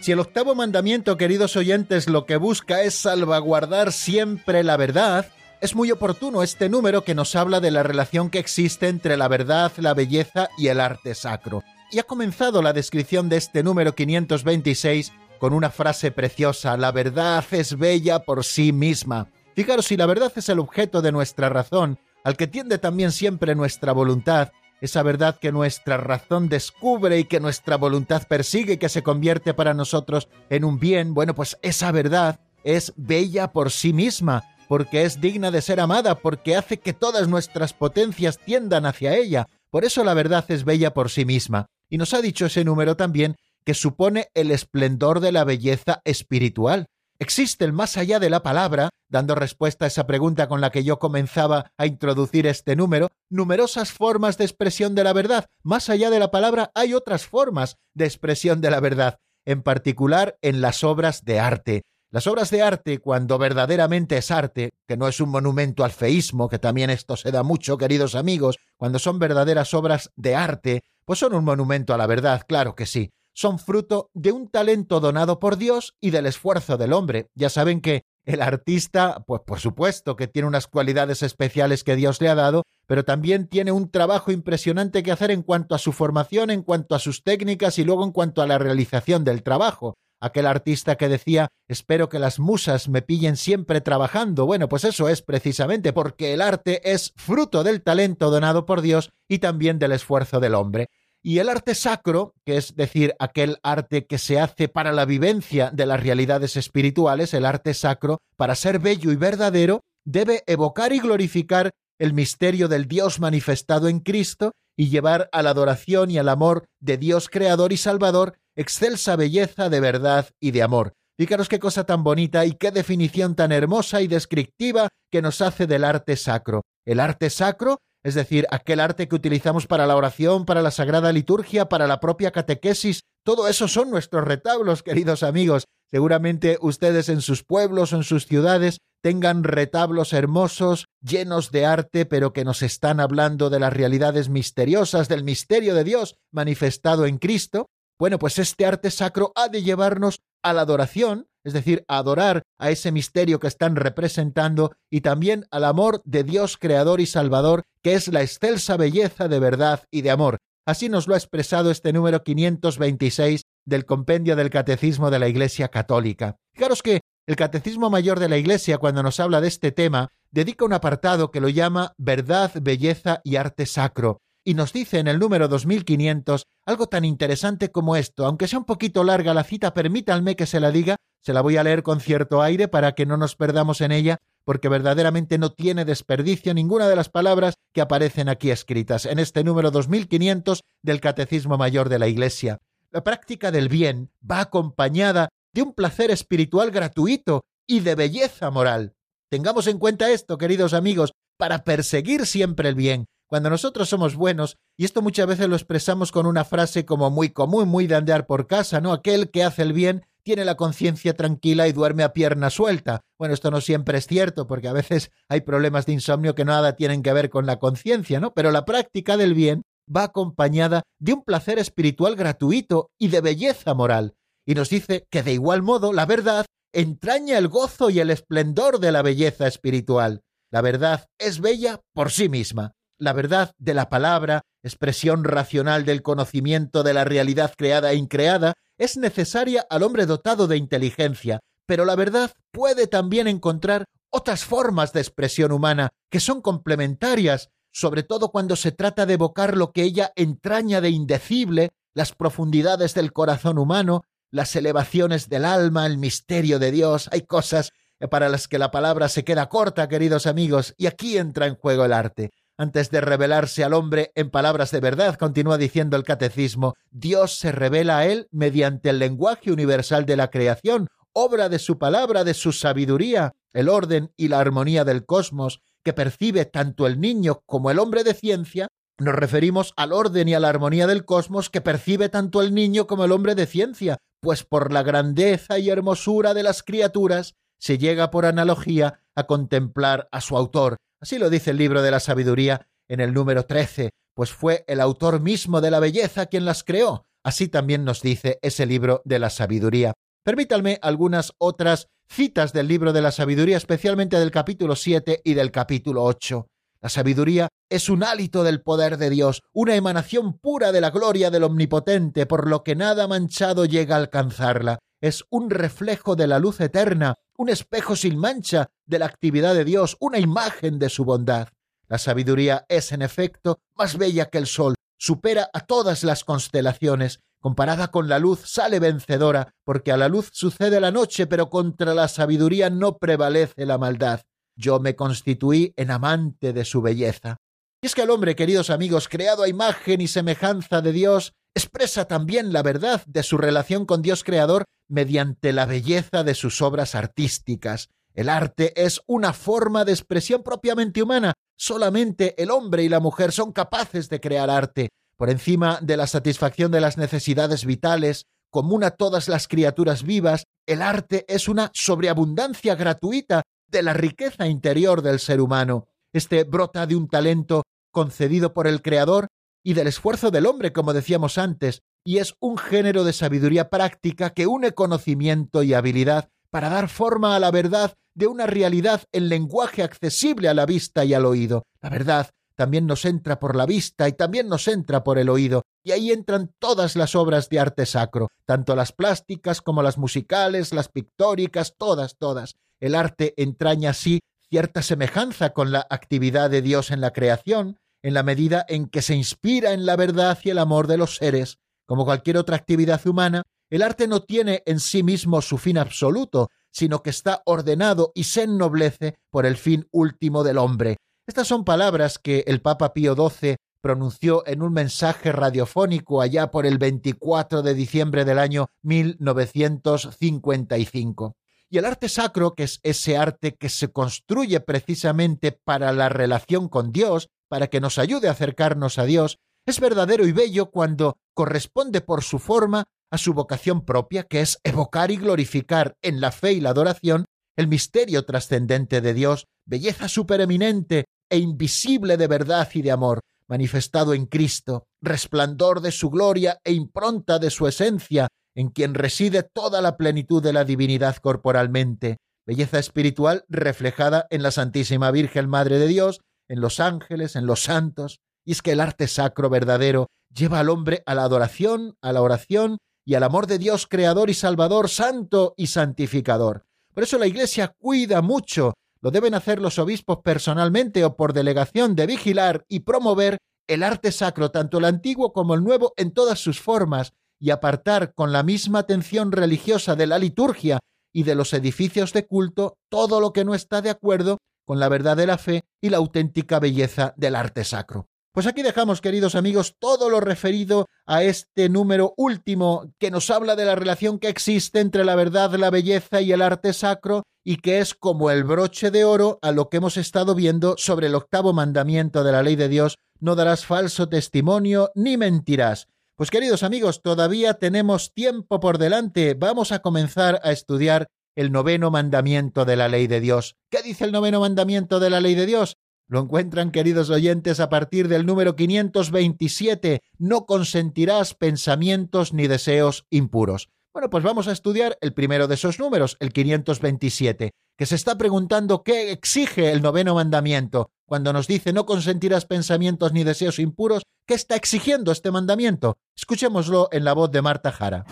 [0.00, 5.26] Si el octavo mandamiento, queridos oyentes, lo que busca es salvaguardar siempre la verdad,
[5.60, 9.28] es muy oportuno este número que nos habla de la relación que existe entre la
[9.28, 11.62] verdad, la belleza y el arte sacro.
[11.92, 17.44] Y ha comenzado la descripción de este número 526 con una frase preciosa, la verdad
[17.50, 19.28] es bella por sí misma.
[19.54, 23.54] Fijaros, si la verdad es el objeto de nuestra razón, al que tiende también siempre
[23.54, 29.02] nuestra voluntad, esa verdad que nuestra razón descubre y que nuestra voluntad persigue que se
[29.02, 34.44] convierte para nosotros en un bien, bueno, pues esa verdad es bella por sí misma,
[34.68, 39.46] porque es digna de ser amada, porque hace que todas nuestras potencias tiendan hacia ella.
[39.70, 41.66] Por eso la verdad es bella por sí misma.
[41.88, 46.86] Y nos ha dicho ese número también que supone el esplendor de la belleza espiritual.
[47.20, 50.98] Existen más allá de la palabra, dando respuesta a esa pregunta con la que yo
[50.98, 55.44] comenzaba a introducir este número, numerosas formas de expresión de la verdad.
[55.62, 60.38] Más allá de la palabra hay otras formas de expresión de la verdad, en particular
[60.40, 61.82] en las obras de arte.
[62.10, 66.48] Las obras de arte, cuando verdaderamente es arte, que no es un monumento al feísmo,
[66.48, 71.18] que también esto se da mucho, queridos amigos, cuando son verdaderas obras de arte, pues
[71.18, 75.40] son un monumento a la verdad, claro que sí son fruto de un talento donado
[75.40, 77.28] por Dios y del esfuerzo del hombre.
[77.34, 82.20] Ya saben que el artista, pues por supuesto que tiene unas cualidades especiales que Dios
[82.20, 85.92] le ha dado, pero también tiene un trabajo impresionante que hacer en cuanto a su
[85.92, 89.94] formación, en cuanto a sus técnicas y luego en cuanto a la realización del trabajo.
[90.22, 94.44] aquel artista que decía espero que las musas me pillen siempre trabajando.
[94.44, 99.08] Bueno, pues eso es precisamente porque el arte es fruto del talento donado por Dios
[99.30, 100.90] y también del esfuerzo del hombre.
[101.22, 105.70] Y el arte sacro, que es decir, aquel arte que se hace para la vivencia
[105.70, 111.00] de las realidades espirituales, el arte sacro, para ser bello y verdadero, debe evocar y
[111.00, 116.30] glorificar el misterio del Dios manifestado en Cristo y llevar a la adoración y al
[116.30, 120.94] amor de Dios Creador y Salvador excelsa belleza de verdad y de amor.
[121.18, 125.66] Fíjaros qué cosa tan bonita y qué definición tan hermosa y descriptiva que nos hace
[125.66, 126.62] del arte sacro.
[126.86, 131.12] El arte sacro, es decir, aquel arte que utilizamos para la oración, para la sagrada
[131.12, 135.64] liturgia, para la propia catequesis, todo eso son nuestros retablos, queridos amigos.
[135.90, 142.06] Seguramente ustedes en sus pueblos o en sus ciudades tengan retablos hermosos, llenos de arte,
[142.06, 147.18] pero que nos están hablando de las realidades misteriosas, del misterio de Dios manifestado en
[147.18, 147.66] Cristo.
[147.98, 152.70] Bueno, pues este arte sacro ha de llevarnos a la adoración, es decir, adorar a
[152.70, 157.94] ese misterio que están representando y también al amor de Dios Creador y Salvador, que
[157.94, 160.38] es la excelsa belleza de verdad y de amor.
[160.66, 165.68] Así nos lo ha expresado este número 526 del Compendio del Catecismo de la Iglesia
[165.68, 166.36] Católica.
[166.54, 170.64] Fijaros que el Catecismo Mayor de la Iglesia, cuando nos habla de este tema, dedica
[170.64, 175.18] un apartado que lo llama Verdad, Belleza y Arte Sacro, y nos dice en el
[175.18, 178.26] número 2500 algo tan interesante como esto.
[178.26, 181.56] Aunque sea un poquito larga la cita, permítanme que se la diga, se la voy
[181.56, 185.52] a leer con cierto aire para que no nos perdamos en ella, porque verdaderamente no
[185.52, 191.00] tiene desperdicio ninguna de las palabras que aparecen aquí escritas en este número 2500 del
[191.00, 192.58] Catecismo Mayor de la Iglesia.
[192.90, 198.94] La práctica del bien va acompañada de un placer espiritual gratuito y de belleza moral.
[199.30, 204.58] Tengamos en cuenta esto, queridos amigos, para perseguir siempre el bien, cuando nosotros somos buenos,
[204.76, 208.26] y esto muchas veces lo expresamos con una frase como muy común, muy de andar
[208.26, 208.92] por casa, ¿no?
[208.92, 213.02] Aquel que hace el bien tiene la conciencia tranquila y duerme a pierna suelta.
[213.20, 216.74] Bueno, esto no siempre es cierto, porque a veces hay problemas de insomnio que nada
[216.74, 218.34] tienen que ver con la conciencia, ¿no?
[218.34, 223.74] Pero la práctica del bien va acompañada de un placer espiritual gratuito y de belleza
[223.74, 224.16] moral.
[224.44, 228.80] Y nos dice que de igual modo la verdad entraña el gozo y el esplendor
[228.80, 230.22] de la belleza espiritual.
[230.50, 236.02] La verdad es bella por sí misma la verdad de la palabra, expresión racional del
[236.02, 241.84] conocimiento de la realidad creada e increada, es necesaria al hombre dotado de inteligencia, pero
[241.86, 248.30] la verdad puede también encontrar otras formas de expresión humana que son complementarias, sobre todo
[248.30, 253.58] cuando se trata de evocar lo que ella entraña de indecible, las profundidades del corazón
[253.58, 257.08] humano, las elevaciones del alma, el misterio de Dios.
[257.12, 257.72] Hay cosas
[258.10, 261.84] para las que la palabra se queda corta, queridos amigos, y aquí entra en juego
[261.84, 266.74] el arte antes de revelarse al hombre en palabras de verdad, continúa diciendo el catecismo,
[266.90, 271.78] Dios se revela a él mediante el lenguaje universal de la creación, obra de su
[271.78, 277.00] palabra, de su sabiduría, el orden y la armonía del cosmos, que percibe tanto el
[277.00, 278.68] niño como el hombre de ciencia,
[278.98, 282.86] nos referimos al orden y a la armonía del cosmos que percibe tanto el niño
[282.86, 287.78] como el hombre de ciencia, pues por la grandeza y hermosura de las criaturas se
[287.78, 292.00] llega por analogía a contemplar a su autor, Así lo dice el libro de la
[292.00, 296.62] sabiduría en el número 13, pues fue el autor mismo de la belleza quien las
[296.62, 297.06] creó.
[297.24, 299.94] Así también nos dice ese libro de la sabiduría.
[300.24, 305.50] Permítanme algunas otras citas del libro de la sabiduría, especialmente del capítulo 7 y del
[305.50, 306.46] capítulo 8.
[306.82, 311.30] La sabiduría es un hálito del poder de Dios, una emanación pura de la gloria
[311.30, 314.78] del Omnipotente, por lo que nada manchado llega a alcanzarla.
[315.02, 319.66] Es un reflejo de la luz eterna, un espejo sin mancha de la actividad de
[319.66, 321.48] Dios, una imagen de su bondad.
[321.86, 327.20] La sabiduría es, en efecto, más bella que el sol, supera a todas las constelaciones,
[327.40, 331.92] comparada con la luz sale vencedora, porque a la luz sucede la noche, pero contra
[331.92, 334.22] la sabiduría no prevalece la maldad.
[334.60, 337.38] Yo me constituí en amante de su belleza.
[337.82, 342.04] Y es que el hombre, queridos amigos, creado a imagen y semejanza de Dios, expresa
[342.04, 346.94] también la verdad de su relación con Dios Creador mediante la belleza de sus obras
[346.94, 347.88] artísticas.
[348.12, 351.32] El arte es una forma de expresión propiamente humana.
[351.56, 354.90] Solamente el hombre y la mujer son capaces de crear arte.
[355.16, 360.44] Por encima de la satisfacción de las necesidades vitales, común a todas las criaturas vivas,
[360.66, 365.88] el arte es una sobreabundancia gratuita de la riqueza interior del ser humano.
[366.12, 367.62] Este brota de un talento
[367.92, 369.28] concedido por el Creador
[369.62, 374.30] y del esfuerzo del hombre, como decíamos antes, y es un género de sabiduría práctica
[374.30, 379.28] que une conocimiento y habilidad para dar forma a la verdad de una realidad en
[379.28, 381.62] lenguaje accesible a la vista y al oído.
[381.80, 382.30] La verdad
[382.60, 385.62] también nos entra por la vista y también nos entra por el oído.
[385.82, 390.74] Y ahí entran todas las obras de arte sacro, tanto las plásticas como las musicales,
[390.74, 392.56] las pictóricas, todas, todas.
[392.78, 398.12] El arte entraña así cierta semejanza con la actividad de Dios en la creación, en
[398.12, 401.56] la medida en que se inspira en la verdad y el amor de los seres.
[401.86, 406.50] Como cualquier otra actividad humana, el arte no tiene en sí mismo su fin absoluto,
[406.70, 410.98] sino que está ordenado y se ennoblece por el fin último del hombre.
[411.30, 416.66] Estas son palabras que el Papa Pío XII pronunció en un mensaje radiofónico allá por
[416.66, 421.36] el 24 de diciembre del año 1955.
[421.68, 426.68] Y el arte sacro, que es ese arte que se construye precisamente para la relación
[426.68, 431.20] con Dios, para que nos ayude a acercarnos a Dios, es verdadero y bello cuando
[431.32, 436.32] corresponde por su forma a su vocación propia, que es evocar y glorificar en la
[436.32, 437.26] fe y la adoración
[437.56, 444.12] el misterio trascendente de Dios, belleza supereminente e invisible de verdad y de amor, manifestado
[444.12, 449.80] en Cristo, resplandor de su gloria e impronta de su esencia, en quien reside toda
[449.80, 455.86] la plenitud de la divinidad corporalmente, belleza espiritual reflejada en la Santísima Virgen Madre de
[455.86, 460.60] Dios, en los ángeles, en los santos, y es que el arte sacro verdadero lleva
[460.60, 464.34] al hombre a la adoración, a la oración y al amor de Dios Creador y
[464.34, 466.64] Salvador, Santo y Santificador.
[466.94, 471.94] Por eso la Iglesia cuida mucho, lo deben hacer los obispos personalmente o por delegación,
[471.94, 473.38] de vigilar y promover
[473.68, 478.12] el arte sacro, tanto el antiguo como el nuevo, en todas sus formas, y apartar
[478.14, 480.80] con la misma atención religiosa de la liturgia
[481.12, 484.88] y de los edificios de culto todo lo que no está de acuerdo con la
[484.88, 488.09] verdad de la fe y la auténtica belleza del arte sacro.
[488.32, 493.56] Pues aquí dejamos, queridos amigos, todo lo referido a este número último que nos habla
[493.56, 497.56] de la relación que existe entre la verdad, la belleza y el arte sacro y
[497.56, 501.16] que es como el broche de oro a lo que hemos estado viendo sobre el
[501.16, 505.88] octavo mandamiento de la ley de Dios, no darás falso testimonio ni mentirás.
[506.14, 509.34] Pues queridos amigos, todavía tenemos tiempo por delante.
[509.34, 513.56] Vamos a comenzar a estudiar el noveno mandamiento de la ley de Dios.
[513.70, 515.78] ¿Qué dice el noveno mandamiento de la ley de Dios?
[516.10, 520.02] Lo encuentran, queridos oyentes, a partir del número 527.
[520.18, 523.68] No consentirás pensamientos ni deseos impuros.
[523.94, 528.18] Bueno, pues vamos a estudiar el primero de esos números, el 527, que se está
[528.18, 530.90] preguntando qué exige el noveno mandamiento.
[531.06, 535.96] Cuando nos dice no consentirás pensamientos ni deseos impuros, ¿qué está exigiendo este mandamiento?
[536.16, 538.04] Escuchémoslo en la voz de Marta Jara.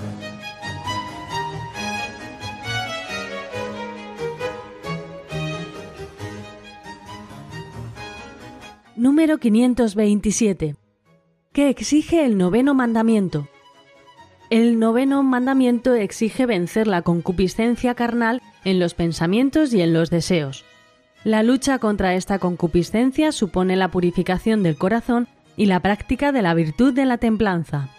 [8.99, 10.75] Número 527.
[11.53, 13.47] ¿Qué exige el noveno mandamiento?
[14.51, 20.65] El noveno mandamiento exige vencer la concupiscencia carnal en los pensamientos y en los deseos.
[21.23, 26.55] La lucha contra esta concupiscencia supone la purificación del corazón y la práctica de la
[26.55, 27.91] virtud de la templanza.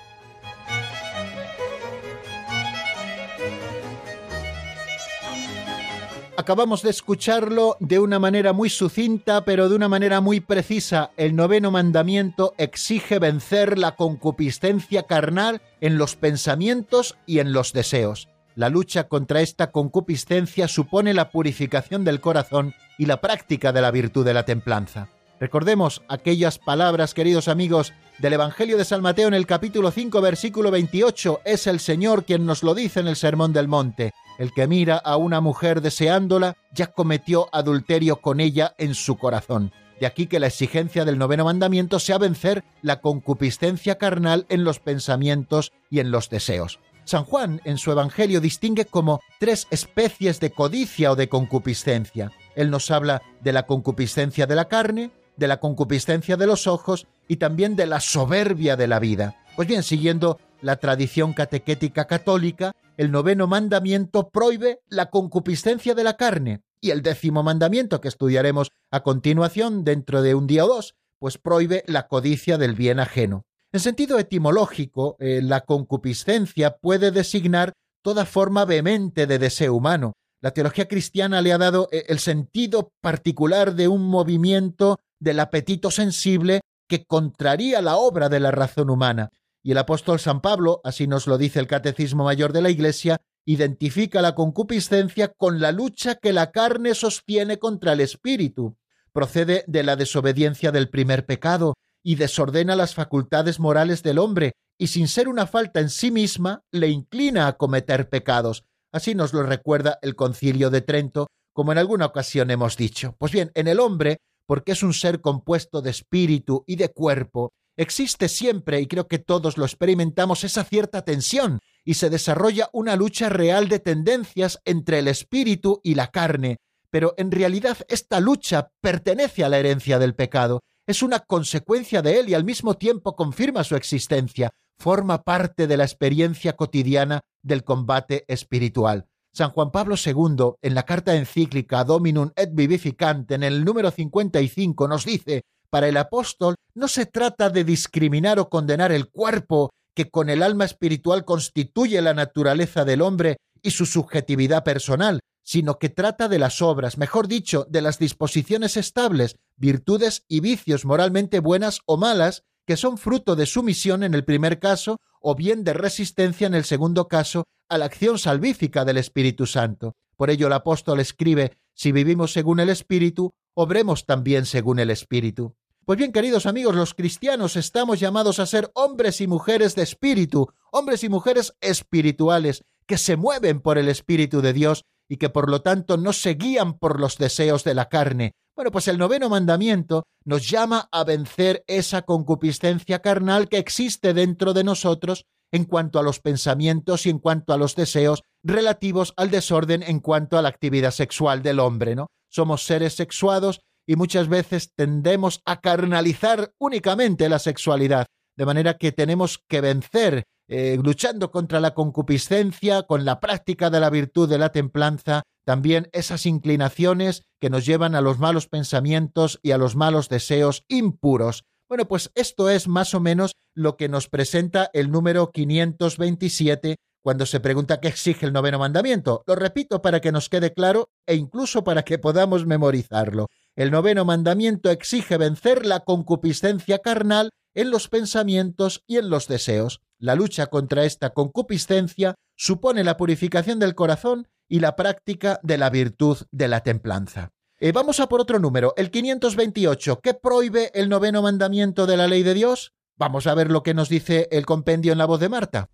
[6.39, 11.11] Acabamos de escucharlo de una manera muy sucinta, pero de una manera muy precisa.
[11.17, 18.29] El noveno mandamiento exige vencer la concupiscencia carnal en los pensamientos y en los deseos.
[18.55, 23.91] La lucha contra esta concupiscencia supone la purificación del corazón y la práctica de la
[23.91, 25.09] virtud de la templanza.
[25.41, 30.71] Recordemos aquellas palabras, queridos amigos, del Evangelio de San Mateo en el capítulo 5, versículo
[30.71, 31.41] 28.
[31.45, 34.13] Es el Señor quien nos lo dice en el Sermón del Monte.
[34.37, 39.71] El que mira a una mujer deseándola ya cometió adulterio con ella en su corazón.
[39.99, 44.79] De aquí que la exigencia del noveno mandamiento sea vencer la concupiscencia carnal en los
[44.79, 46.79] pensamientos y en los deseos.
[47.05, 52.31] San Juan en su Evangelio distingue como tres especies de codicia o de concupiscencia.
[52.55, 57.07] Él nos habla de la concupiscencia de la carne, de la concupiscencia de los ojos
[57.29, 59.35] y también de la soberbia de la vida.
[59.55, 66.17] Pues bien, siguiendo la tradición catequética católica, el noveno mandamiento prohíbe la concupiscencia de la
[66.17, 70.95] carne y el décimo mandamiento que estudiaremos a continuación dentro de un día o dos,
[71.19, 73.45] pues prohíbe la codicia del bien ajeno.
[73.71, 80.13] En sentido etimológico, eh, la concupiscencia puede designar toda forma vehemente de deseo humano.
[80.41, 85.91] La teología cristiana le ha dado eh, el sentido particular de un movimiento del apetito
[85.91, 89.29] sensible que contraría la obra de la razón humana.
[89.61, 93.21] Y el apóstol San Pablo, así nos lo dice el Catecismo Mayor de la Iglesia,
[93.45, 98.75] identifica la concupiscencia con la lucha que la carne sostiene contra el espíritu.
[99.13, 104.87] Procede de la desobediencia del primer pecado y desordena las facultades morales del hombre, y
[104.87, 108.63] sin ser una falta en sí misma, le inclina a cometer pecados.
[108.91, 113.15] Así nos lo recuerda el concilio de Trento, como en alguna ocasión hemos dicho.
[113.19, 117.53] Pues bien, en el hombre porque es un ser compuesto de espíritu y de cuerpo,
[117.77, 122.95] existe siempre, y creo que todos lo experimentamos, esa cierta tensión y se desarrolla una
[122.95, 126.57] lucha real de tendencias entre el espíritu y la carne.
[126.89, 132.19] Pero en realidad esta lucha pertenece a la herencia del pecado, es una consecuencia de
[132.19, 137.63] él y al mismo tiempo confirma su existencia, forma parte de la experiencia cotidiana del
[137.63, 139.05] combate espiritual.
[139.39, 144.85] San Juan Pablo II, en la carta encíclica Dominum et Vivificante, en el número 55,
[144.89, 150.09] nos dice para el apóstol no se trata de discriminar o condenar el cuerpo que
[150.09, 155.87] con el alma espiritual constituye la naturaleza del hombre y su subjetividad personal, sino que
[155.87, 161.79] trata de las obras, mejor dicho, de las disposiciones estables, virtudes y vicios moralmente buenas
[161.85, 166.47] o malas, que son fruto de sumisión en el primer caso o bien de resistencia
[166.47, 169.95] en el segundo caso a la acción salvífica del Espíritu Santo.
[170.15, 175.55] Por ello el apóstol escribe, si vivimos según el Espíritu, obremos también según el Espíritu.
[175.85, 180.53] Pues bien, queridos amigos, los cristianos estamos llamados a ser hombres y mujeres de espíritu,
[180.71, 185.49] hombres y mujeres espirituales, que se mueven por el Espíritu de Dios y que por
[185.49, 188.35] lo tanto no se guían por los deseos de la carne.
[188.59, 194.53] Bueno, pues el noveno mandamiento nos llama a vencer esa concupiscencia carnal que existe dentro
[194.53, 199.31] de nosotros en cuanto a los pensamientos y en cuanto a los deseos relativos al
[199.31, 202.07] desorden en cuanto a la actividad sexual del hombre, ¿no?
[202.29, 208.91] Somos seres sexuados y muchas veces tendemos a carnalizar únicamente la sexualidad, de manera que
[208.91, 214.39] tenemos que vencer eh, luchando contra la concupiscencia, con la práctica de la virtud de
[214.39, 219.75] la templanza, también esas inclinaciones que nos llevan a los malos pensamientos y a los
[219.75, 221.45] malos deseos impuros.
[221.69, 227.25] Bueno, pues esto es más o menos lo que nos presenta el número 527 cuando
[227.25, 229.23] se pregunta qué exige el noveno mandamiento.
[229.27, 233.27] Lo repito para que nos quede claro e incluso para que podamos memorizarlo.
[233.55, 239.81] El noveno mandamiento exige vencer la concupiscencia carnal en los pensamientos y en los deseos.
[240.01, 245.69] La lucha contra esta concupiscencia supone la purificación del corazón y la práctica de la
[245.69, 247.31] virtud de la templanza.
[247.59, 249.99] Eh, vamos a por otro número, el 528.
[250.01, 252.71] ¿Qué prohíbe el noveno mandamiento de la ley de Dios?
[252.95, 255.69] Vamos a ver lo que nos dice el compendio en la voz de Marta.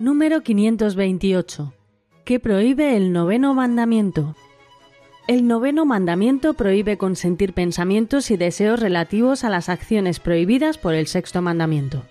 [0.00, 1.72] Número 528.
[2.24, 4.34] ¿Qué prohíbe el noveno mandamiento?
[5.28, 11.06] El noveno mandamiento prohíbe consentir pensamientos y deseos relativos a las acciones prohibidas por el
[11.06, 12.02] sexto mandamiento.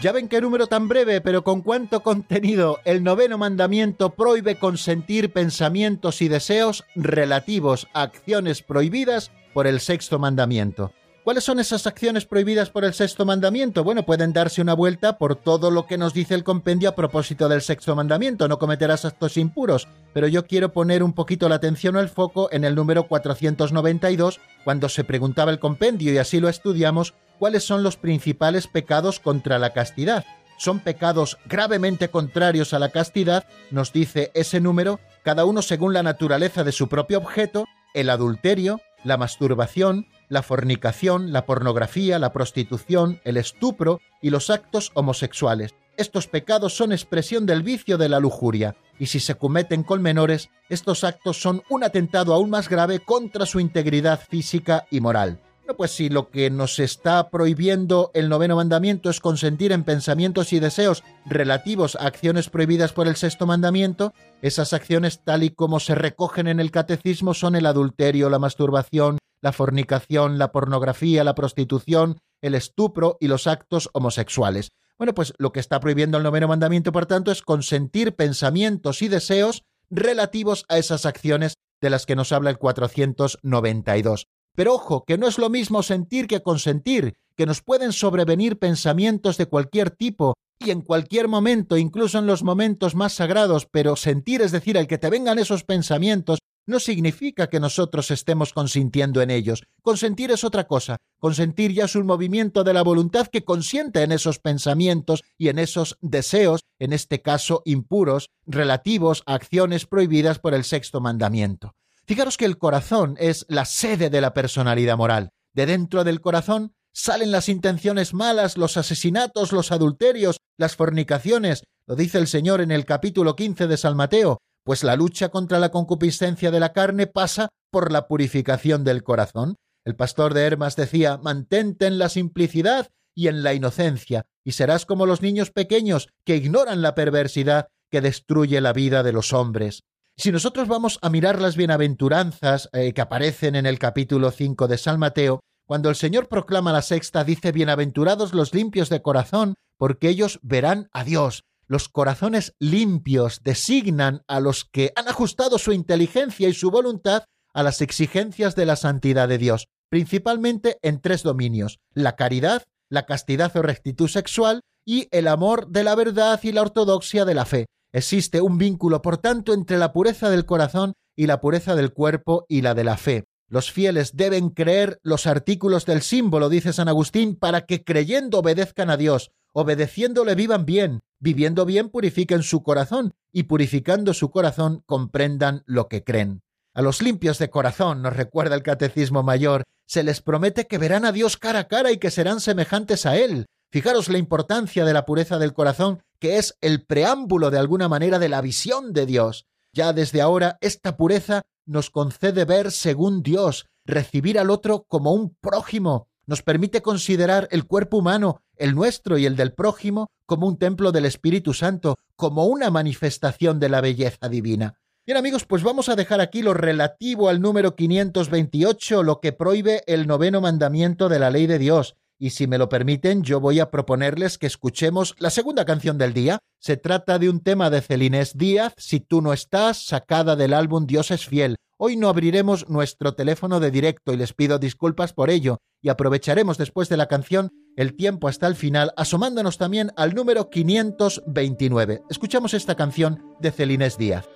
[0.00, 2.78] Ya ven qué número tan breve, pero con cuánto contenido.
[2.84, 10.18] El noveno mandamiento prohíbe consentir pensamientos y deseos relativos a acciones prohibidas por el sexto
[10.18, 10.92] mandamiento.
[11.28, 13.84] ¿Cuáles son esas acciones prohibidas por el sexto mandamiento?
[13.84, 17.50] Bueno, pueden darse una vuelta por todo lo que nos dice el compendio a propósito
[17.50, 21.96] del sexto mandamiento, no cometerás actos impuros, pero yo quiero poner un poquito la atención
[21.96, 26.48] o el foco en el número 492, cuando se preguntaba el compendio, y así lo
[26.48, 30.24] estudiamos, cuáles son los principales pecados contra la castidad.
[30.56, 36.02] Son pecados gravemente contrarios a la castidad, nos dice ese número, cada uno según la
[36.02, 43.20] naturaleza de su propio objeto, el adulterio, la masturbación, la fornicación, la pornografía, la prostitución,
[43.24, 45.74] el estupro y los actos homosexuales.
[45.96, 50.48] Estos pecados son expresión del vicio de la lujuria, y si se cometen con menores,
[50.68, 55.40] estos actos son un atentado aún más grave contra su integridad física y moral.
[55.76, 60.60] Pues si lo que nos está prohibiendo el noveno mandamiento es consentir en pensamientos y
[60.60, 65.94] deseos relativos a acciones prohibidas por el sexto mandamiento, esas acciones tal y como se
[65.94, 72.18] recogen en el catecismo son el adulterio, la masturbación, la fornicación, la pornografía, la prostitución,
[72.40, 74.70] el estupro y los actos homosexuales.
[74.96, 79.08] Bueno, pues lo que está prohibiendo el noveno mandamiento, por tanto, es consentir pensamientos y
[79.08, 84.26] deseos relativos a esas acciones de las que nos habla el 492.
[84.56, 89.36] Pero ojo, que no es lo mismo sentir que consentir, que nos pueden sobrevenir pensamientos
[89.36, 94.42] de cualquier tipo y en cualquier momento, incluso en los momentos más sagrados, pero sentir,
[94.42, 99.30] es decir, el que te vengan esos pensamientos, no significa que nosotros estemos consintiendo en
[99.30, 99.64] ellos.
[99.82, 100.98] Consentir es otra cosa.
[101.18, 105.58] Consentir ya es un movimiento de la voluntad que consiente en esos pensamientos y en
[105.58, 111.74] esos deseos, en este caso impuros, relativos a acciones prohibidas por el sexto mandamiento.
[112.06, 115.30] Fijaros que el corazón es la sede de la personalidad moral.
[115.54, 121.62] De dentro del corazón salen las intenciones malas, los asesinatos, los adulterios, las fornicaciones.
[121.86, 124.38] Lo dice el Señor en el capítulo 15 de San Mateo
[124.68, 129.56] pues la lucha contra la concupiscencia de la carne pasa por la purificación del corazón.
[129.86, 134.84] El pastor de Hermas decía, mantente en la simplicidad y en la inocencia, y serás
[134.84, 139.84] como los niños pequeños que ignoran la perversidad que destruye la vida de los hombres.
[140.18, 144.76] Si nosotros vamos a mirar las bienaventuranzas eh, que aparecen en el capítulo 5 de
[144.76, 150.10] San Mateo, cuando el Señor proclama la sexta, dice, Bienaventurados los limpios de corazón, porque
[150.10, 151.44] ellos verán a Dios.
[151.70, 157.62] Los corazones limpios designan a los que han ajustado su inteligencia y su voluntad a
[157.62, 163.54] las exigencias de la santidad de Dios, principalmente en tres dominios, la caridad, la castidad
[163.54, 167.66] o rectitud sexual y el amor de la verdad y la ortodoxia de la fe.
[167.92, 172.46] Existe un vínculo, por tanto, entre la pureza del corazón y la pureza del cuerpo
[172.48, 173.24] y la de la fe.
[173.50, 178.88] Los fieles deben creer los artículos del símbolo, dice San Agustín, para que creyendo obedezcan
[178.88, 185.62] a Dios, obedeciéndole vivan bien, viviendo bien purifiquen su corazón, y purificando su corazón comprendan
[185.66, 186.42] lo que creen.
[186.74, 191.04] A los limpios de corazón, nos recuerda el Catecismo Mayor, se les promete que verán
[191.04, 193.46] a Dios cara a cara y que serán semejantes a Él.
[193.70, 198.18] Fijaros la importancia de la pureza del corazón, que es el preámbulo de alguna manera
[198.18, 199.46] de la visión de Dios.
[199.72, 205.34] Ya desde ahora esta pureza nos concede ver según Dios, recibir al otro como un
[205.40, 210.58] prójimo, nos permite considerar el cuerpo humano, el nuestro y el del prójimo, como un
[210.58, 214.78] templo del Espíritu Santo, como una manifestación de la belleza divina.
[215.06, 219.82] Bien amigos, pues vamos a dejar aquí lo relativo al número 528, lo que prohíbe
[219.86, 223.60] el noveno mandamiento de la ley de Dios, y si me lo permiten, yo voy
[223.60, 226.40] a proponerles que escuchemos la segunda canción del día.
[226.58, 230.84] Se trata de un tema de Celines Díaz, Si tú no estás, sacada del álbum
[230.86, 231.56] Dios es fiel.
[231.80, 236.58] Hoy no abriremos nuestro teléfono de directo y les pido disculpas por ello, y aprovecharemos
[236.58, 242.02] después de la canción el tiempo hasta el final, asomándonos también al número 529.
[242.10, 244.28] Escuchamos esta canción de Celines Díaz.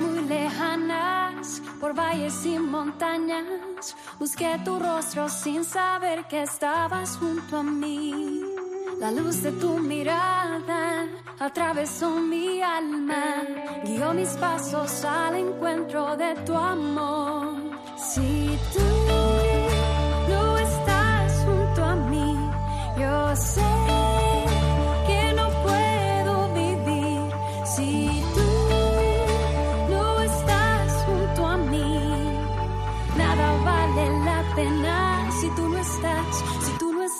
[0.00, 1.13] muy lejanas,
[1.84, 8.40] por valles y montañas, busqué tu rostro sin saber que estabas junto a mí.
[8.98, 11.06] La luz de tu mirada
[11.38, 13.42] atravesó mi alma,
[13.84, 17.54] guió mis pasos al encuentro de tu amor.
[17.98, 18.86] Si tú
[20.30, 22.34] no estás junto a mí,
[22.98, 24.13] yo sé.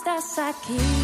[0.04, 1.03] Estás aquí.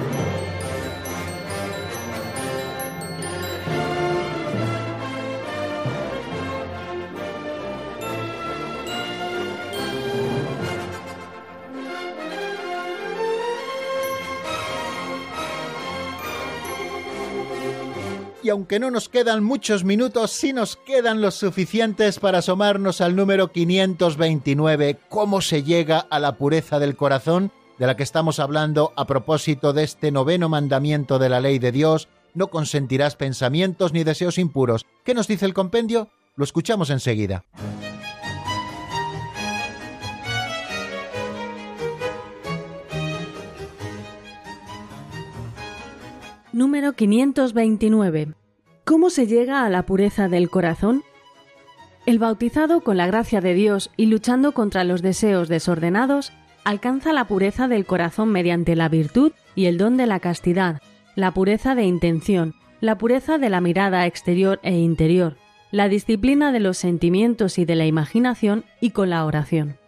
[18.43, 23.15] Y aunque no nos quedan muchos minutos, sí nos quedan los suficientes para asomarnos al
[23.15, 28.93] número 529, cómo se llega a la pureza del corazón, de la que estamos hablando
[28.95, 34.03] a propósito de este noveno mandamiento de la ley de Dios, no consentirás pensamientos ni
[34.03, 34.85] deseos impuros.
[35.03, 36.09] ¿Qué nos dice el compendio?
[36.35, 37.43] Lo escuchamos enseguida.
[46.61, 48.35] Número 529.
[48.85, 51.01] ¿Cómo se llega a la pureza del corazón?
[52.05, 56.31] El bautizado con la gracia de Dios y luchando contra los deseos desordenados,
[56.63, 60.83] alcanza la pureza del corazón mediante la virtud y el don de la castidad,
[61.15, 65.37] la pureza de intención, la pureza de la mirada exterior e interior,
[65.71, 69.80] la disciplina de los sentimientos y de la imaginación y con la oración.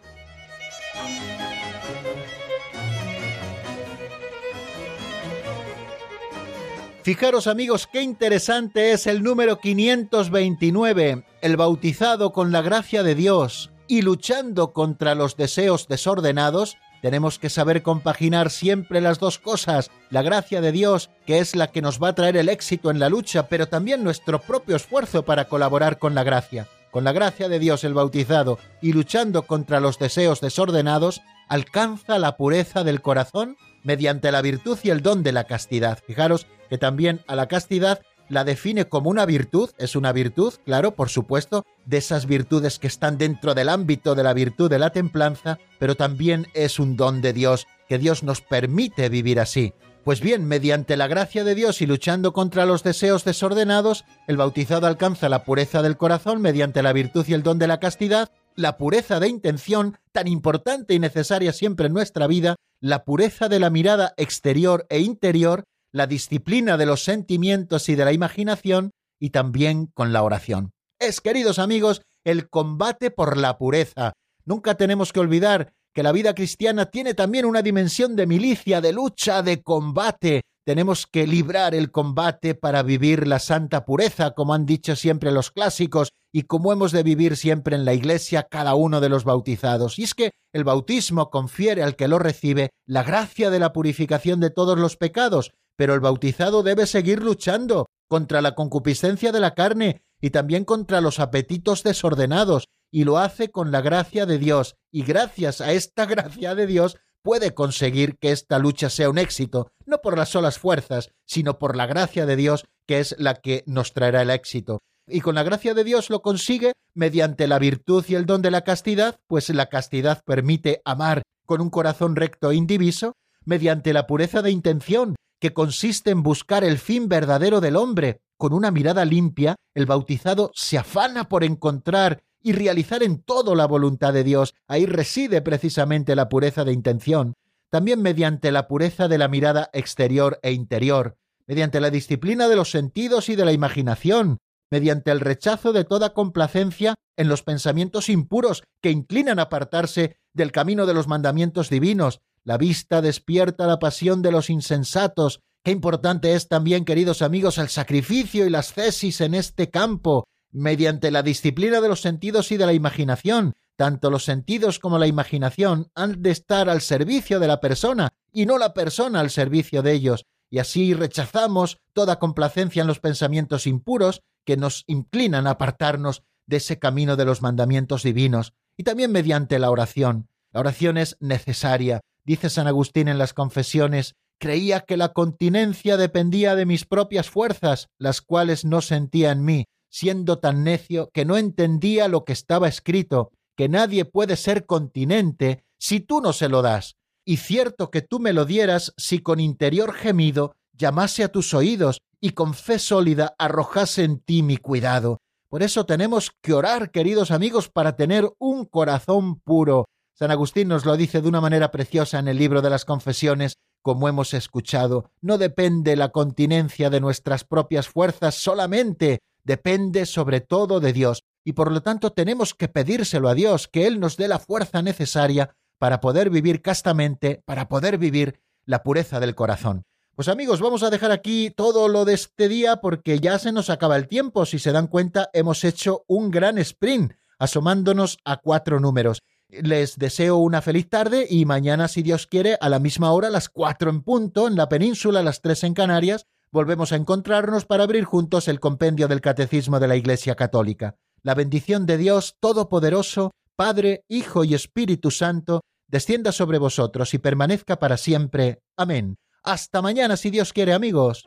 [7.04, 13.70] Fijaros amigos, qué interesante es el número 529, el bautizado con la gracia de Dios
[13.86, 20.22] y luchando contra los deseos desordenados, tenemos que saber compaginar siempre las dos cosas, la
[20.22, 23.10] gracia de Dios, que es la que nos va a traer el éxito en la
[23.10, 26.68] lucha, pero también nuestro propio esfuerzo para colaborar con la gracia.
[26.90, 32.38] Con la gracia de Dios el bautizado y luchando contra los deseos desordenados, alcanza la
[32.38, 35.98] pureza del corazón mediante la virtud y el don de la castidad.
[36.06, 40.96] Fijaros que también a la castidad la define como una virtud, es una virtud, claro,
[40.96, 44.90] por supuesto, de esas virtudes que están dentro del ámbito de la virtud de la
[44.90, 49.72] templanza, pero también es un don de Dios, que Dios nos permite vivir así.
[50.02, 54.88] Pues bien, mediante la gracia de Dios y luchando contra los deseos desordenados, el bautizado
[54.88, 58.78] alcanza la pureza del corazón mediante la virtud y el don de la castidad, la
[58.78, 63.70] pureza de intención, tan importante y necesaria siempre en nuestra vida, la pureza de la
[63.70, 65.62] mirada exterior e interior,
[65.94, 68.90] la disciplina de los sentimientos y de la imaginación,
[69.20, 70.72] y también con la oración.
[70.98, 74.12] Es, queridos amigos, el combate por la pureza.
[74.44, 78.92] Nunca tenemos que olvidar que la vida cristiana tiene también una dimensión de milicia, de
[78.92, 80.40] lucha, de combate.
[80.66, 85.52] Tenemos que librar el combate para vivir la santa pureza, como han dicho siempre los
[85.52, 90.00] clásicos, y como hemos de vivir siempre en la Iglesia cada uno de los bautizados.
[90.00, 94.40] Y es que el bautismo confiere al que lo recibe la gracia de la purificación
[94.40, 99.54] de todos los pecados, pero el bautizado debe seguir luchando contra la concupiscencia de la
[99.54, 104.76] carne y también contra los apetitos desordenados, y lo hace con la gracia de Dios,
[104.90, 109.72] y gracias a esta gracia de Dios puede conseguir que esta lucha sea un éxito,
[109.86, 113.64] no por las solas fuerzas, sino por la gracia de Dios, que es la que
[113.66, 114.80] nos traerá el éxito.
[115.06, 118.50] Y con la gracia de Dios lo consigue mediante la virtud y el don de
[118.50, 123.14] la castidad, pues la castidad permite amar con un corazón recto e indiviso,
[123.44, 128.22] mediante la pureza de intención, que consiste en buscar el fin verdadero del hombre.
[128.38, 133.66] Con una mirada limpia, el bautizado se afana por encontrar y realizar en todo la
[133.66, 134.54] voluntad de Dios.
[134.68, 137.34] Ahí reside precisamente la pureza de intención.
[137.68, 142.70] También mediante la pureza de la mirada exterior e interior, mediante la disciplina de los
[142.70, 144.38] sentidos y de la imaginación,
[144.70, 150.52] mediante el rechazo de toda complacencia en los pensamientos impuros que inclinan a apartarse del
[150.52, 155.40] camino de los mandamientos divinos, la vista despierta la pasión de los insensatos.
[155.64, 161.10] Qué importante es también, queridos amigos, el sacrificio y las cesis en este campo, mediante
[161.10, 163.54] la disciplina de los sentidos y de la imaginación.
[163.76, 168.46] Tanto los sentidos como la imaginación han de estar al servicio de la persona y
[168.46, 173.66] no la persona al servicio de ellos, y así rechazamos toda complacencia en los pensamientos
[173.66, 179.10] impuros que nos inclinan a apartarnos de ese camino de los mandamientos divinos, y también
[179.10, 180.28] mediante la oración.
[180.52, 186.56] La oración es necesaria, Dice San Agustín en las confesiones, creía que la continencia dependía
[186.56, 191.36] de mis propias fuerzas, las cuales no sentía en mí, siendo tan necio que no
[191.36, 196.62] entendía lo que estaba escrito, que nadie puede ser continente si tú no se lo
[196.62, 201.54] das, y cierto que tú me lo dieras si con interior gemido llamase a tus
[201.54, 205.20] oídos y con fe sólida arrojase en ti mi cuidado.
[205.48, 209.86] Por eso tenemos que orar, queridos amigos, para tener un corazón puro,
[210.16, 213.58] San Agustín nos lo dice de una manera preciosa en el libro de las confesiones,
[213.82, 215.10] como hemos escuchado.
[215.20, 221.24] No depende la continencia de nuestras propias fuerzas solamente, depende sobre todo de Dios.
[221.46, 224.80] y por lo tanto tenemos que pedírselo a Dios, que Él nos dé la fuerza
[224.80, 229.82] necesaria para poder vivir castamente, para poder vivir la pureza del corazón.
[230.14, 233.68] Pues amigos, vamos a dejar aquí todo lo de este día porque ya se nos
[233.68, 234.46] acaba el tiempo.
[234.46, 239.20] Si se dan cuenta, hemos hecho un gran sprint, asomándonos a cuatro números.
[239.62, 243.48] Les deseo una feliz tarde y mañana, si Dios quiere, a la misma hora, las
[243.48, 248.04] cuatro en punto, en la península, las tres en Canarias, volvemos a encontrarnos para abrir
[248.04, 250.96] juntos el compendio del Catecismo de la Iglesia Católica.
[251.22, 257.78] La bendición de Dios Todopoderoso, Padre, Hijo y Espíritu Santo, descienda sobre vosotros y permanezca
[257.78, 258.60] para siempre.
[258.76, 259.16] Amén.
[259.42, 261.26] Hasta mañana, si Dios quiere, amigos.